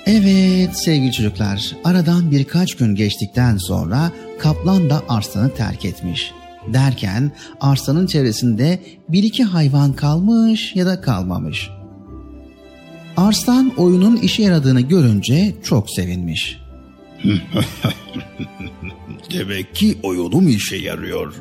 Evet 0.06 0.78
sevgili 0.78 1.12
çocuklar, 1.12 1.76
aradan 1.84 2.32
birkaç 2.32 2.76
gün 2.76 2.96
geçtikten 2.96 3.58
sonra 3.58 4.12
kaplan 4.40 4.90
da 4.90 5.02
arslanı 5.10 5.54
terk 5.54 5.86
etmiş. 5.86 6.32
Derken 6.74 7.32
arslanın 7.62 8.08
çevresinde 8.08 8.80
bir 9.10 9.24
iki 9.24 9.44
hayvan 9.44 9.94
kalmış 9.94 10.76
ya 10.76 10.86
da 10.86 11.02
kalmamış. 11.02 11.70
Arslan 13.18 13.72
oyunun 13.78 14.16
işe 14.16 14.44
yaradığını 14.44 14.82
görünce 14.82 15.54
çok 15.64 15.92
sevinmiş. 15.92 16.61
Demek 19.34 19.76
ki 19.76 19.98
oyunum 20.04 20.48
işe 20.48 20.76
yarıyor. 20.76 21.34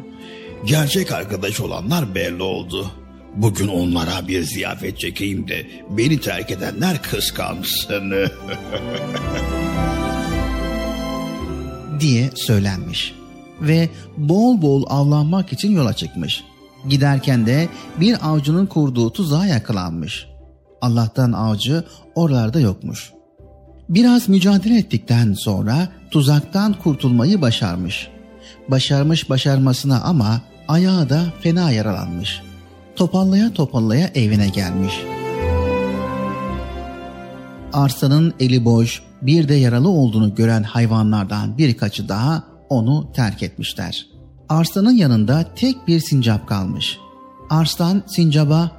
Gerçek 0.64 1.12
arkadaş 1.12 1.60
olanlar 1.60 2.14
belli 2.14 2.42
oldu. 2.42 2.90
Bugün 3.36 3.68
onlara 3.68 4.28
bir 4.28 4.42
ziyafet 4.42 4.98
çekeyim 4.98 5.48
de 5.48 5.66
beni 5.90 6.20
terk 6.20 6.50
edenler 6.50 7.02
kıskansın. 7.02 8.12
diye 12.00 12.30
söylenmiş 12.34 13.14
ve 13.60 13.88
bol 14.16 14.62
bol 14.62 14.84
avlanmak 14.88 15.52
için 15.52 15.70
yola 15.72 15.92
çıkmış. 15.92 16.44
Giderken 16.88 17.46
de 17.46 17.68
bir 18.00 18.30
avcının 18.30 18.66
kurduğu 18.66 19.12
tuzağa 19.12 19.46
yakalanmış. 19.46 20.26
Allah'tan 20.80 21.32
avcı 21.32 21.84
oralarda 22.14 22.60
yokmuş. 22.60 23.12
Biraz 23.90 24.28
mücadele 24.28 24.78
ettikten 24.78 25.32
sonra 25.32 25.88
tuzaktan 26.10 26.72
kurtulmayı 26.72 27.40
başarmış. 27.40 28.08
Başarmış 28.68 29.30
başarmasına 29.30 30.02
ama 30.02 30.40
ayağı 30.68 31.10
da 31.10 31.24
fena 31.40 31.70
yaralanmış. 31.70 32.42
Topallaya 32.96 33.52
topallaya 33.52 34.10
evine 34.14 34.48
gelmiş. 34.48 34.94
Arslanın 37.72 38.34
eli 38.40 38.64
boş, 38.64 39.02
bir 39.22 39.48
de 39.48 39.54
yaralı 39.54 39.88
olduğunu 39.88 40.34
gören 40.34 40.62
hayvanlardan 40.62 41.58
birkaçı 41.58 42.08
daha 42.08 42.44
onu 42.68 43.12
terk 43.12 43.42
etmişler. 43.42 44.06
Arslanın 44.48 44.96
yanında 44.96 45.54
tek 45.54 45.88
bir 45.88 46.00
sincap 46.00 46.48
kalmış. 46.48 46.98
Arslan 47.50 48.02
sincaba 48.06 48.70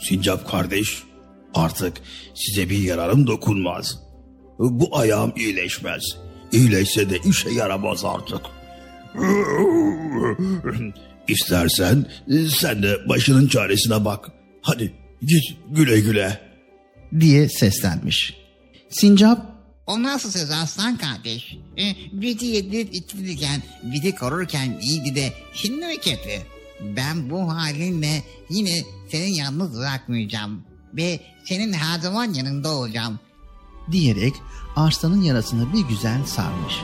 Sincap 0.00 0.50
kardeş, 0.50 1.02
artık 1.54 1.96
size 2.34 2.70
bir 2.70 2.78
yararım 2.78 3.26
dokunmaz. 3.26 3.98
Bu 4.58 4.98
ayağım 4.98 5.32
iyileşmez. 5.36 6.02
İyileşse 6.52 7.10
de 7.10 7.18
işe 7.24 7.50
yaramaz 7.50 8.04
artık. 8.04 8.40
İstersen 11.28 12.06
sen 12.48 12.82
de 12.82 13.08
başının 13.08 13.48
çaresine 13.48 14.04
bak. 14.04 14.30
Hadi 14.62 14.92
git 15.22 15.42
güle 15.70 16.00
güle. 16.00 16.40
diye 17.20 17.48
seslenmiş. 17.48 18.34
Sincap 18.90 19.52
O 19.86 20.02
nasıl 20.02 20.30
söz 20.30 20.50
aslan 20.50 20.96
kardeş? 20.96 21.56
E, 21.78 21.94
bizi 22.12 22.46
yedirip 22.46 22.94
içtirirken, 22.94 23.62
bizi 23.82 24.14
korurken 24.14 24.78
iyiydi 24.82 25.14
de 25.14 25.32
şimdi 25.54 25.86
mi 25.86 25.96
kötü? 25.96 26.46
Ben 26.96 27.30
bu 27.30 27.52
halinle 27.52 28.22
yine 28.50 28.82
seni 29.10 29.36
yalnız 29.36 29.78
bırakmayacağım. 29.78 30.64
Ve 30.96 31.20
senin 31.44 31.72
her 31.72 31.98
zaman 31.98 32.34
yanında 32.34 32.70
olacağım. 32.70 33.20
diyerek 33.92 34.34
Arslan'ın 34.76 35.22
yarasını 35.22 35.72
bir 35.72 35.88
güzel 35.88 36.24
sarmış. 36.26 36.74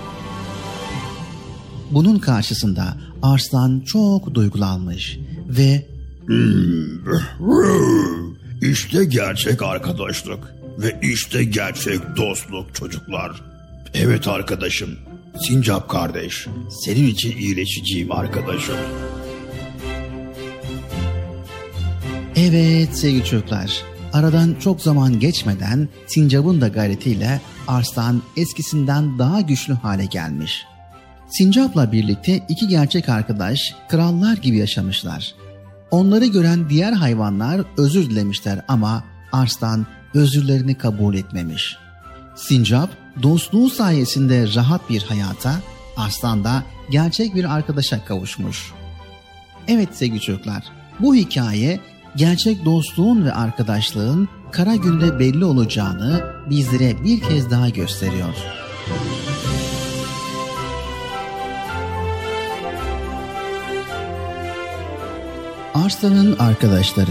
Bunun 1.91 2.19
karşısında 2.19 2.97
Arslan 3.23 3.81
çok 3.81 4.35
duygulanmış 4.35 5.19
ve 5.49 5.87
İşte 8.63 9.05
gerçek 9.05 9.63
arkadaşlık 9.63 10.55
ve 10.79 11.01
işte 11.03 11.45
gerçek 11.45 12.01
dostluk 12.17 12.75
çocuklar. 12.75 13.43
Evet 13.95 14.29
arkadaşım, 14.29 14.91
Sincap 15.47 15.89
kardeş, 15.89 16.47
senin 16.85 17.07
için 17.07 17.37
iyileşeceğim 17.37 18.13
arkadaşım. 18.13 18.77
Evet 22.37 22.99
sevgili 22.99 23.25
çocuklar, 23.25 23.83
aradan 24.19 24.57
çok 24.61 24.81
zaman 24.81 25.20
geçmeden 25.20 25.89
Sincap'ın 26.07 26.61
da 26.61 26.69
gayretiyle 26.69 27.40
Arslan 27.69 28.23
eskisinden 28.36 29.19
daha 29.19 29.40
güçlü 29.40 29.74
hale 29.74 30.05
gelmiş. 30.05 30.65
Sincap'la 31.28 31.93
birlikte 31.93 32.47
iki 32.49 32.69
gerçek 32.69 33.09
arkadaş 33.09 33.74
krallar 33.89 34.36
gibi 34.36 34.57
yaşamışlar. 34.57 35.35
Onları 35.90 36.27
gören 36.27 36.70
diğer 36.70 36.93
hayvanlar 36.93 37.65
özür 37.77 38.11
dilemişler 38.11 38.61
ama 38.69 39.05
Arslan 39.32 39.86
özürlerini 40.15 40.74
kabul 40.74 41.15
etmemiş. 41.15 41.77
Sincap 42.36 42.90
dostluğu 43.23 43.70
sayesinde 43.70 44.55
rahat 44.55 44.90
bir 44.90 45.03
hayata, 45.03 45.55
Arslan 45.97 46.45
da 46.45 46.62
gerçek 46.90 47.35
bir 47.35 47.55
arkadaşa 47.55 48.05
kavuşmuş. 48.05 48.73
Evet 49.69 49.89
sevgili 49.93 50.20
çocuklar, 50.20 50.65
bu 51.01 51.15
hikaye 51.15 51.81
gerçek 52.19 52.65
dostluğun 52.65 53.24
ve 53.24 53.32
arkadaşlığın 53.32 54.28
kara 54.53 54.74
günde 54.74 55.19
belli 55.19 55.45
olacağını 55.45 56.24
bizlere 56.51 57.05
bir 57.05 57.20
kez 57.20 57.51
daha 57.51 57.69
gösteriyor. 57.69 58.35
Arslan'ın 65.74 66.36
arkadaşları 66.39 67.11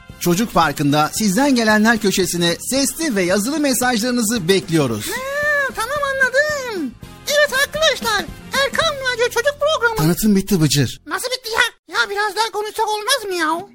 Çocuk 0.21 0.53
Parkı'nda 0.53 1.09
sizden 1.13 1.55
gelenler 1.55 1.97
köşesine 1.97 2.57
sesli 2.59 3.15
ve 3.15 3.23
yazılı 3.23 3.59
mesajlarınızı 3.59 4.47
bekliyoruz. 4.47 5.07
Ha, 5.07 5.73
tamam 5.75 5.97
anladım. 6.13 6.91
Evet 7.27 7.53
arkadaşlar 7.65 8.25
Erkan 8.63 8.95
Radyo 9.13 9.25
Çocuk 9.25 9.55
Programı. 9.59 9.95
Tanıtım 9.95 10.35
bitti 10.35 10.61
Bıcır. 10.61 11.01
Nasıl 11.07 11.27
bitti 11.27 11.49
ya? 11.53 11.95
Ya 11.95 12.09
biraz 12.09 12.35
daha 12.35 12.51
konuşsak 12.51 12.85
olmaz 12.87 13.25
mı 13.27 13.33
ya? 13.33 13.67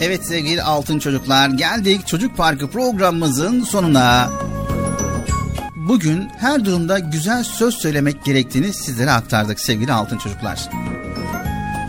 Evet 0.00 0.26
sevgili 0.26 0.62
altın 0.62 0.98
çocuklar 0.98 1.48
geldik 1.48 2.06
Çocuk 2.06 2.36
Parkı 2.36 2.70
programımızın 2.70 3.64
sonuna. 3.64 4.30
Bugün 5.76 6.28
her 6.38 6.64
durumda 6.64 6.98
güzel 6.98 7.44
söz 7.44 7.74
söylemek 7.74 8.24
gerektiğini 8.24 8.72
sizlere 8.72 9.10
aktardık 9.10 9.60
sevgili 9.60 9.92
altın 9.92 10.18
çocuklar. 10.18 10.68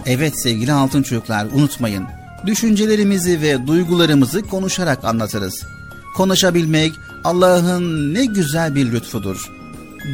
Evet 0.06 0.42
sevgili 0.42 0.74
altın 0.74 1.04
çocuklar 1.04 1.46
unutmayın. 1.54 2.06
Düşüncelerimizi 2.46 3.42
ve 3.42 3.68
duygularımızı 3.68 4.42
konuşarak 4.42 5.04
anlatırız. 5.06 5.64
Konuşabilmek 6.16 6.94
Allah'ın 7.24 8.14
ne 8.14 8.26
güzel 8.26 8.76
bir 8.76 8.92
lütfudur. 8.92 9.52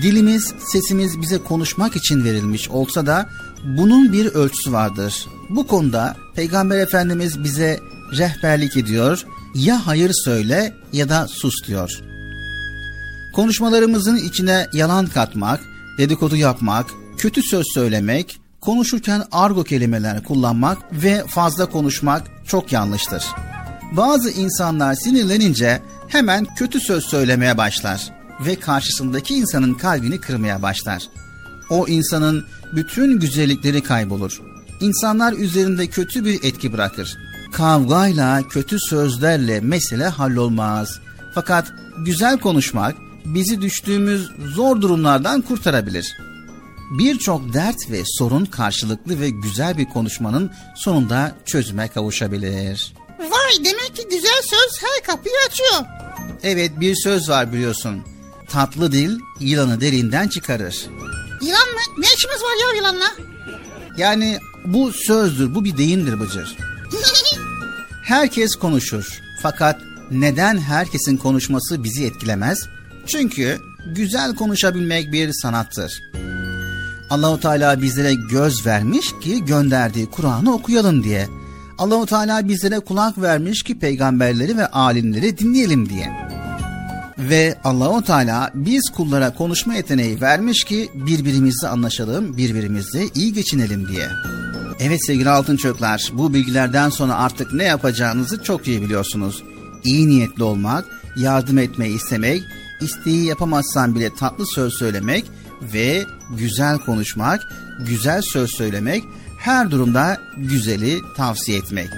Dilimiz, 0.01 0.53
sesimiz 0.71 1.21
bize 1.21 1.37
konuşmak 1.37 1.95
için 1.95 2.23
verilmiş 2.23 2.69
olsa 2.69 3.05
da 3.05 3.29
bunun 3.63 4.13
bir 4.13 4.25
ölçüsü 4.25 4.71
vardır. 4.71 5.25
Bu 5.49 5.67
konuda 5.67 6.17
Peygamber 6.35 6.79
Efendimiz 6.79 7.43
bize 7.43 7.79
rehberlik 8.17 8.77
ediyor. 8.77 9.25
Ya 9.55 9.87
hayır 9.87 10.11
söyle 10.13 10.73
ya 10.93 11.09
da 11.09 11.27
sus 11.27 11.53
diyor. 11.67 11.99
Konuşmalarımızın 13.35 14.15
içine 14.15 14.67
yalan 14.73 15.07
katmak, 15.07 15.59
dedikodu 15.97 16.35
yapmak, 16.35 16.85
kötü 17.17 17.41
söz 17.43 17.65
söylemek, 17.73 18.39
konuşurken 18.61 19.23
argo 19.31 19.63
kelimeler 19.63 20.23
kullanmak 20.23 20.77
ve 20.91 21.23
fazla 21.27 21.65
konuşmak 21.65 22.27
çok 22.47 22.71
yanlıştır. 22.71 23.23
Bazı 23.91 24.29
insanlar 24.29 24.93
sinirlenince 24.93 25.81
hemen 26.07 26.47
kötü 26.55 26.79
söz 26.79 27.05
söylemeye 27.05 27.57
başlar 27.57 28.11
ve 28.45 28.55
karşısındaki 28.55 29.35
insanın 29.35 29.73
kalbini 29.73 30.21
kırmaya 30.21 30.61
başlar. 30.61 31.03
O 31.69 31.87
insanın 31.87 32.45
bütün 32.75 33.19
güzellikleri 33.19 33.83
kaybolur. 33.83 34.41
İnsanlar 34.81 35.33
üzerinde 35.33 35.87
kötü 35.87 36.25
bir 36.25 36.43
etki 36.43 36.73
bırakır. 36.73 37.17
Kavgayla, 37.51 38.41
kötü 38.47 38.77
sözlerle 38.79 39.61
mesele 39.61 40.07
hallolmaz. 40.07 40.99
Fakat 41.35 41.73
güzel 41.97 42.39
konuşmak 42.39 42.95
bizi 43.25 43.61
düştüğümüz 43.61 44.31
zor 44.55 44.81
durumlardan 44.81 45.41
kurtarabilir. 45.41 46.17
Birçok 46.89 47.53
dert 47.53 47.91
ve 47.91 48.03
sorun 48.05 48.45
karşılıklı 48.45 49.19
ve 49.19 49.29
güzel 49.29 49.77
bir 49.77 49.85
konuşmanın 49.85 50.51
sonunda 50.75 51.35
çözüme 51.45 51.87
kavuşabilir. 51.87 52.93
Vay 53.19 53.65
demek 53.65 53.95
ki 53.95 54.03
güzel 54.11 54.41
söz 54.43 54.83
her 54.83 55.03
kapıyı 55.03 55.35
açıyor. 55.47 55.85
Evet 56.43 56.71
bir 56.79 56.95
söz 56.95 57.29
var 57.29 57.53
biliyorsun. 57.53 58.03
Tatlı 58.49 58.91
dil 58.91 59.19
yılanı 59.39 59.81
derinden 59.81 60.27
çıkarır. 60.27 60.85
Yılan 61.41 61.69
mı? 61.69 61.79
Ne 61.97 62.07
işimiz 62.17 62.41
var 62.41 62.67
ya 62.67 62.75
yılanla? 62.77 63.11
Yani 63.97 64.39
bu 64.65 64.91
sözdür, 64.93 65.55
bu 65.55 65.65
bir 65.65 65.77
deyimdir 65.77 66.19
Bıcır. 66.19 66.57
Herkes 68.03 68.55
konuşur. 68.55 69.19
Fakat 69.41 69.81
neden 70.11 70.57
herkesin 70.57 71.17
konuşması 71.17 71.83
bizi 71.83 72.05
etkilemez? 72.05 72.59
Çünkü 73.07 73.59
güzel 73.95 74.35
konuşabilmek 74.35 75.11
bir 75.11 75.31
sanattır. 75.33 76.01
Allahu 77.09 77.39
Teala 77.39 77.81
bizlere 77.81 78.13
göz 78.13 78.65
vermiş 78.65 79.13
ki 79.21 79.45
gönderdiği 79.45 80.05
Kur'an'ı 80.05 80.53
okuyalım 80.53 81.03
diye. 81.03 81.27
Allahu 81.77 82.05
Teala 82.05 82.47
bizlere 82.47 82.79
kulak 82.79 83.21
vermiş 83.21 83.63
ki 83.63 83.79
peygamberleri 83.79 84.57
ve 84.57 84.67
alimleri 84.67 85.37
dinleyelim 85.37 85.89
diye. 85.89 86.29
Ve 87.17 87.57
Allahu 87.63 88.03
Teala 88.03 88.51
biz 88.53 88.89
kullara 88.89 89.33
konuşma 89.33 89.73
yeteneği 89.75 90.21
vermiş 90.21 90.63
ki 90.63 90.89
birbirimizle 90.93 91.67
anlaşalım, 91.67 92.37
birbirimizle 92.37 93.07
iyi 93.15 93.33
geçinelim 93.33 93.87
diye. 93.87 94.07
Evet 94.79 95.05
sevgili 95.05 95.29
altın 95.29 95.57
çocuklar, 95.57 96.11
bu 96.13 96.33
bilgilerden 96.33 96.89
sonra 96.89 97.15
artık 97.15 97.53
ne 97.53 97.63
yapacağınızı 97.63 98.43
çok 98.43 98.67
iyi 98.67 98.81
biliyorsunuz. 98.81 99.43
İyi 99.83 100.09
niyetli 100.09 100.43
olmak, 100.43 100.85
yardım 101.17 101.57
etmeyi 101.57 101.95
istemek, 101.95 102.43
isteği 102.81 103.25
yapamazsan 103.25 103.95
bile 103.95 104.15
tatlı 104.15 104.45
söz 104.47 104.73
söylemek 104.73 105.25
ve 105.61 106.05
güzel 106.37 106.77
konuşmak, 106.77 107.41
güzel 107.79 108.21
söz 108.21 108.49
söylemek, 108.51 109.03
her 109.39 109.71
durumda 109.71 110.17
güzeli 110.37 110.99
tavsiye 111.17 111.57
etmek. 111.57 111.89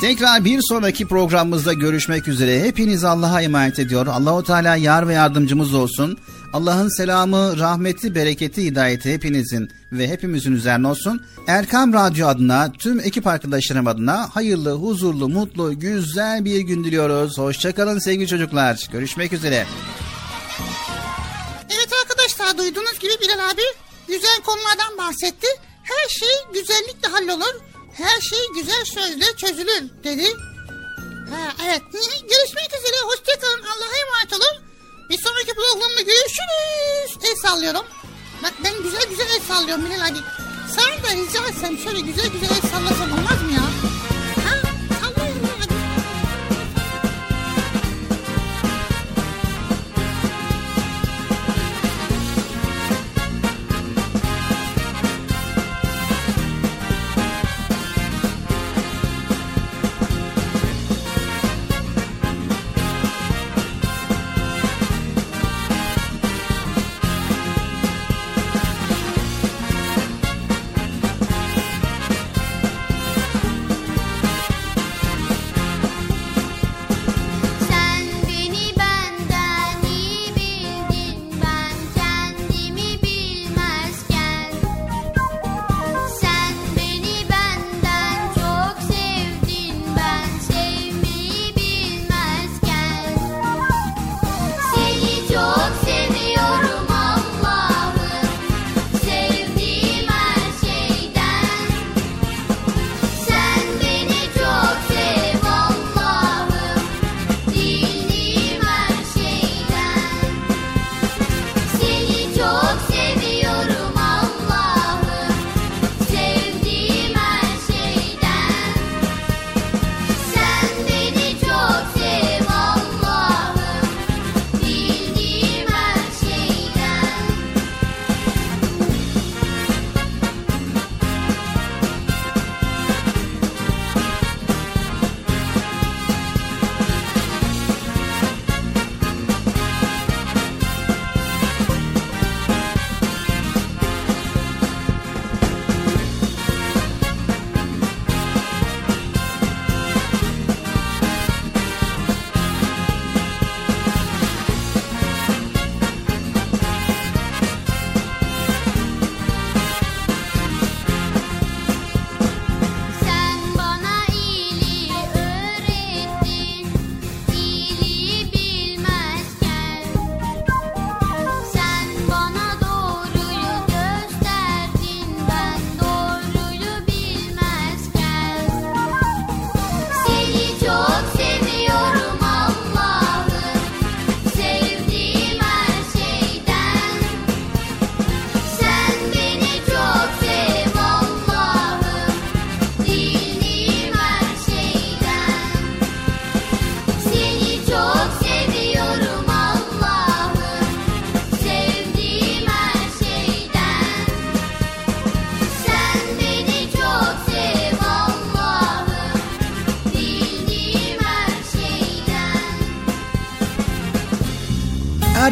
Tekrar 0.00 0.44
bir 0.44 0.60
sonraki 0.62 1.06
programımızda 1.06 1.72
görüşmek 1.72 2.28
üzere. 2.28 2.62
Hepiniz 2.62 3.04
Allah'a 3.04 3.42
emanet 3.42 3.78
ediyor. 3.78 4.06
Allahu 4.06 4.44
Teala 4.44 4.76
yar 4.76 5.08
ve 5.08 5.14
yardımcımız 5.14 5.74
olsun. 5.74 6.18
Allah'ın 6.52 6.96
selamı, 6.96 7.58
rahmeti, 7.58 8.14
bereketi, 8.14 8.64
hidayeti 8.64 9.14
hepinizin 9.14 9.70
ve 9.92 10.08
hepimizin 10.08 10.52
üzerine 10.52 10.88
olsun. 10.88 11.22
Erkam 11.46 11.92
Radyo 11.92 12.26
adına, 12.26 12.72
tüm 12.72 13.00
ekip 13.00 13.26
arkadaşlarım 13.26 13.86
adına 13.86 14.28
hayırlı, 14.32 14.72
huzurlu, 14.72 15.28
mutlu, 15.28 15.78
güzel 15.78 16.44
bir 16.44 16.60
gün 16.60 16.84
diliyoruz. 16.84 17.38
Hoşçakalın 17.38 17.98
sevgili 17.98 18.26
çocuklar. 18.26 18.88
Görüşmek 18.92 19.32
üzere. 19.32 19.66
Duyduğunuz 22.70 22.98
gibi 22.98 23.12
Bilal 23.20 23.50
abi 23.50 23.62
güzel 24.08 24.42
konulardan 24.42 24.98
bahsetti. 24.98 25.46
Her 25.82 26.08
şey 26.08 26.28
güzellikle 26.52 27.08
hallolur. 27.08 27.54
Her 27.96 28.20
şey 28.20 28.38
güzel 28.54 28.84
sözle 28.84 29.36
çözülür 29.36 29.82
dedi. 30.04 30.26
Ha, 31.30 31.52
evet. 31.66 31.82
Görüşmek 32.22 32.70
üzere. 32.78 32.96
Hoşçakalın. 33.04 33.62
Allah'a 33.62 33.96
emanet 33.96 34.32
olun. 34.32 34.64
Bir 35.10 35.18
sonraki 35.18 35.54
programda 35.54 36.00
görüşürüz. 36.00 37.30
El 37.30 37.36
sallıyorum. 37.36 37.84
Bak 38.42 38.52
ben 38.64 38.82
güzel 38.82 39.08
güzel 39.08 39.26
el 39.30 39.40
sallıyorum 39.40 39.84
Bilal 39.86 40.06
abi. 40.08 40.18
Sen 40.76 41.02
de 41.02 41.22
rica 41.22 41.48
etsem 41.48 41.78
şöyle 41.78 42.00
güzel 42.00 42.26
güzel 42.26 42.50
el 42.50 42.70
sallasam 42.70 43.12
olmaz 43.12 43.42
mı 43.42 43.52
ya? 43.52 43.69